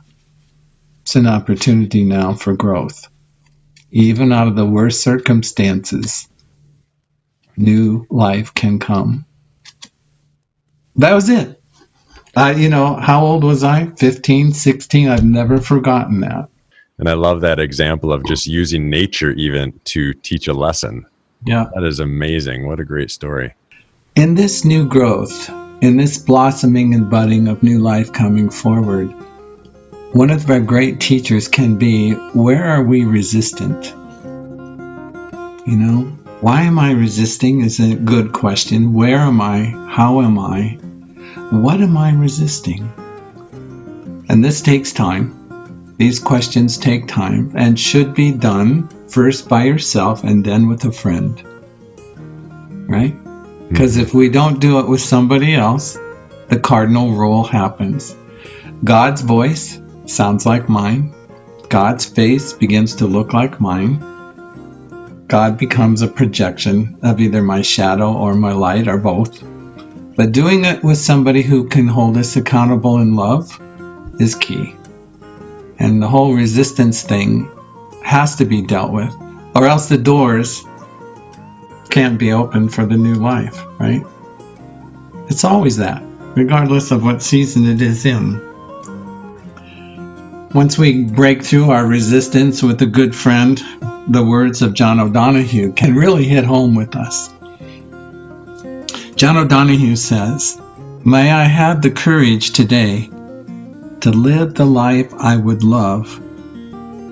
it's 1.06 1.16
an 1.16 1.28
opportunity 1.28 2.04
now 2.04 2.34
for 2.34 2.56
growth. 2.56 3.10
Even 3.92 4.34
out 4.34 4.48
of 4.48 4.56
the 4.56 4.66
worst 4.66 5.04
circumstances, 5.04 6.28
new 7.56 8.08
life 8.10 8.56
can 8.56 8.80
come. 8.80 9.24
That 10.96 11.14
was 11.14 11.30
it. 11.30 11.62
Uh, 12.36 12.56
you 12.58 12.70
know, 12.70 12.96
how 12.96 13.24
old 13.24 13.44
was 13.44 13.64
I? 13.64 13.86
15, 13.86 14.54
16? 14.54 15.08
I've 15.08 15.24
never 15.24 15.60
forgotten 15.60 16.22
that. 16.22 16.50
And 16.98 17.08
I 17.08 17.14
love 17.14 17.42
that 17.42 17.60
example 17.60 18.12
of 18.12 18.26
just 18.26 18.48
using 18.48 18.90
nature 18.90 19.30
even 19.34 19.80
to 19.84 20.12
teach 20.12 20.48
a 20.48 20.54
lesson. 20.54 21.06
Yeah. 21.46 21.68
That 21.76 21.84
is 21.84 22.00
amazing. 22.00 22.66
What 22.66 22.80
a 22.80 22.84
great 22.84 23.12
story. 23.12 23.54
In 24.16 24.34
this 24.34 24.66
new 24.66 24.88
growth, 24.88 25.52
in 25.82 25.98
this 25.98 26.18
blossoming 26.18 26.96
and 26.96 27.12
budding 27.12 27.48
of 27.48 27.62
new 27.62 27.78
life 27.78 28.12
coming 28.12 28.50
forward, 28.50 29.14
one 30.16 30.30
of 30.30 30.50
our 30.50 30.62
great 30.62 31.02
teachers 31.02 31.50
can 31.50 31.76
be 31.76 32.14
where 32.14 32.64
are 32.64 32.82
we 32.82 33.04
resistant? 33.04 33.88
You 35.68 35.76
know, 35.76 36.04
why 36.40 36.62
am 36.62 36.80
I 36.80 36.92
resisting 36.92 37.60
is 37.60 37.82
a 37.82 37.96
good 37.96 38.32
question. 38.32 38.94
Where 38.94 39.18
am 39.18 39.42
I? 39.42 39.76
How 39.90 40.22
am 40.22 40.40
I? 40.40 40.80
What 41.52 41.82
am 41.82 41.98
I 41.98 42.14
resisting? 42.14 42.90
And 44.30 44.42
this 44.42 44.62
takes 44.62 44.94
time. 44.94 45.94
These 45.98 46.20
questions 46.20 46.78
take 46.78 47.10
time 47.10 47.52
and 47.58 47.78
should 47.78 48.14
be 48.14 48.32
done 48.32 48.88
first 49.10 49.50
by 49.50 49.66
yourself 49.66 50.24
and 50.24 50.46
then 50.46 50.70
with 50.70 50.86
a 50.86 50.94
friend. 50.94 51.44
Right? 52.88 53.18
Because 53.68 53.98
mm-hmm. 53.98 54.06
if 54.06 54.14
we 54.14 54.30
don't 54.30 54.62
do 54.62 54.80
it 54.80 54.88
with 54.88 55.02
somebody 55.02 55.54
else, 55.54 56.00
the 56.48 56.58
cardinal 56.58 57.12
rule 57.12 57.44
happens. 57.44 58.16
God's 58.82 59.20
voice 59.20 59.82
sounds 60.10 60.46
like 60.46 60.70
mine. 60.70 61.14
God's 61.70 62.06
face 62.06 62.54
begins 62.54 62.96
to 62.96 63.08
look 63.08 63.34
like 63.34 63.60
mine. 63.60 64.00
God 65.28 65.58
becomes 65.58 66.02
a 66.02 66.08
projection 66.08 67.00
of 67.02 67.20
either 67.20 67.42
my 67.42 67.62
shadow 67.62 68.14
or 68.14 68.36
my 68.36 68.54
light 68.54 68.88
or 68.88 68.98
both. 68.98 69.44
But 70.16 70.32
doing 70.32 70.64
it 70.66 70.84
with 70.84 70.98
somebody 70.98 71.42
who 71.42 71.68
can 71.68 71.88
hold 71.88 72.18
us 72.18 72.36
accountable 72.36 73.00
in 73.00 73.16
love 73.16 73.60
is 74.20 74.36
key. 74.36 74.76
And 75.78 76.02
the 76.02 76.08
whole 76.08 76.34
resistance 76.34 77.02
thing 77.02 77.50
has 78.02 78.36
to 78.38 78.46
be 78.46 78.62
dealt 78.62 78.94
with, 78.94 79.14
or 79.56 79.66
else 79.66 79.90
the 79.90 79.98
doors 79.98 80.64
can't 81.90 82.20
be 82.20 82.32
open 82.32 82.70
for 82.70 82.86
the 82.86 82.98
new 82.98 83.16
life, 83.16 83.64
right? 83.80 84.06
It's 85.28 85.44
always 85.44 85.78
that, 85.78 86.04
regardless 86.36 86.92
of 86.92 87.04
what 87.04 87.24
season 87.24 87.66
it 87.66 87.82
is 87.82 88.06
in. 88.06 88.55
Once 90.56 90.78
we 90.78 91.04
break 91.04 91.44
through 91.44 91.70
our 91.70 91.86
resistance 91.86 92.64
with 92.64 92.82
a 92.82 92.86
good 92.86 93.14
friend, 93.14 93.62
the 94.08 94.24
words 94.24 94.62
of 94.62 94.74
John 94.74 95.02
O'Donohue 95.02 95.74
can 95.74 95.96
really 95.96 96.24
hit 96.24 96.46
home 96.46 96.76
with 96.76 96.96
us. 96.96 97.28
John 99.18 99.36
O'Donohue 99.36 99.98
says, 99.98 100.58
May 101.04 101.30
I 101.30 101.44
have 101.44 101.82
the 101.82 101.92
courage 101.92 102.54
today 102.54 103.10
to 104.00 104.12
live 104.12 104.54
the 104.54 104.66
life 104.66 105.14
I 105.16 105.36
would 105.36 105.62
love, 105.62 106.08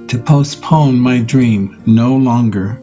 to 0.07 0.23
postpone 0.25 0.97
my 0.97 1.19
dream 1.19 1.83
no 1.85 2.15
longer, 2.15 2.81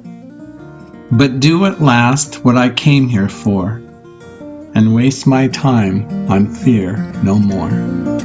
but 1.11 1.41
do 1.41 1.65
at 1.65 1.81
last 1.81 2.45
what 2.45 2.59
I 2.59 2.69
came 2.69 3.09
here 3.09 3.31
for, 3.31 3.81
and 4.75 4.95
waste 4.95 5.27
my 5.27 5.49
time 5.49 6.31
on 6.31 6.55
fear 6.55 6.99
no 7.23 7.39
more. 7.39 8.20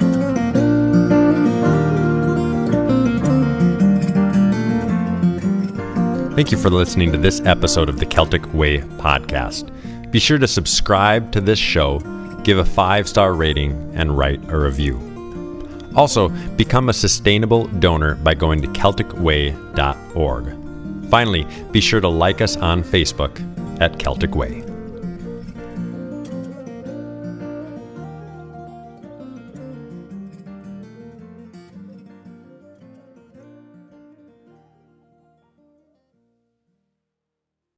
Thank 6.35 6.51
you 6.51 6.57
for 6.57 6.69
listening 6.69 7.13
to 7.13 7.17
this 7.17 7.39
episode 7.45 7.87
of 7.87 7.97
the 7.97 8.05
Celtic 8.05 8.53
Way 8.53 8.79
podcast. 8.79 9.71
Be 10.11 10.19
sure 10.19 10.37
to 10.37 10.49
subscribe 10.49 11.31
to 11.31 11.39
this 11.39 11.57
show, 11.57 11.99
give 12.43 12.57
a 12.57 12.65
five 12.65 13.07
star 13.07 13.33
rating, 13.33 13.71
and 13.95 14.17
write 14.17 14.41
a 14.49 14.57
review. 14.57 14.99
Also, 15.95 16.27
become 16.57 16.89
a 16.89 16.93
sustainable 16.93 17.67
donor 17.67 18.15
by 18.15 18.33
going 18.33 18.61
to 18.61 18.67
CelticWay.org. 18.67 21.09
Finally, 21.09 21.47
be 21.71 21.79
sure 21.79 22.01
to 22.01 22.09
like 22.09 22.41
us 22.41 22.57
on 22.57 22.83
Facebook 22.83 23.39
at 23.79 23.97
Celtic 23.97 24.35
Way. 24.35 24.64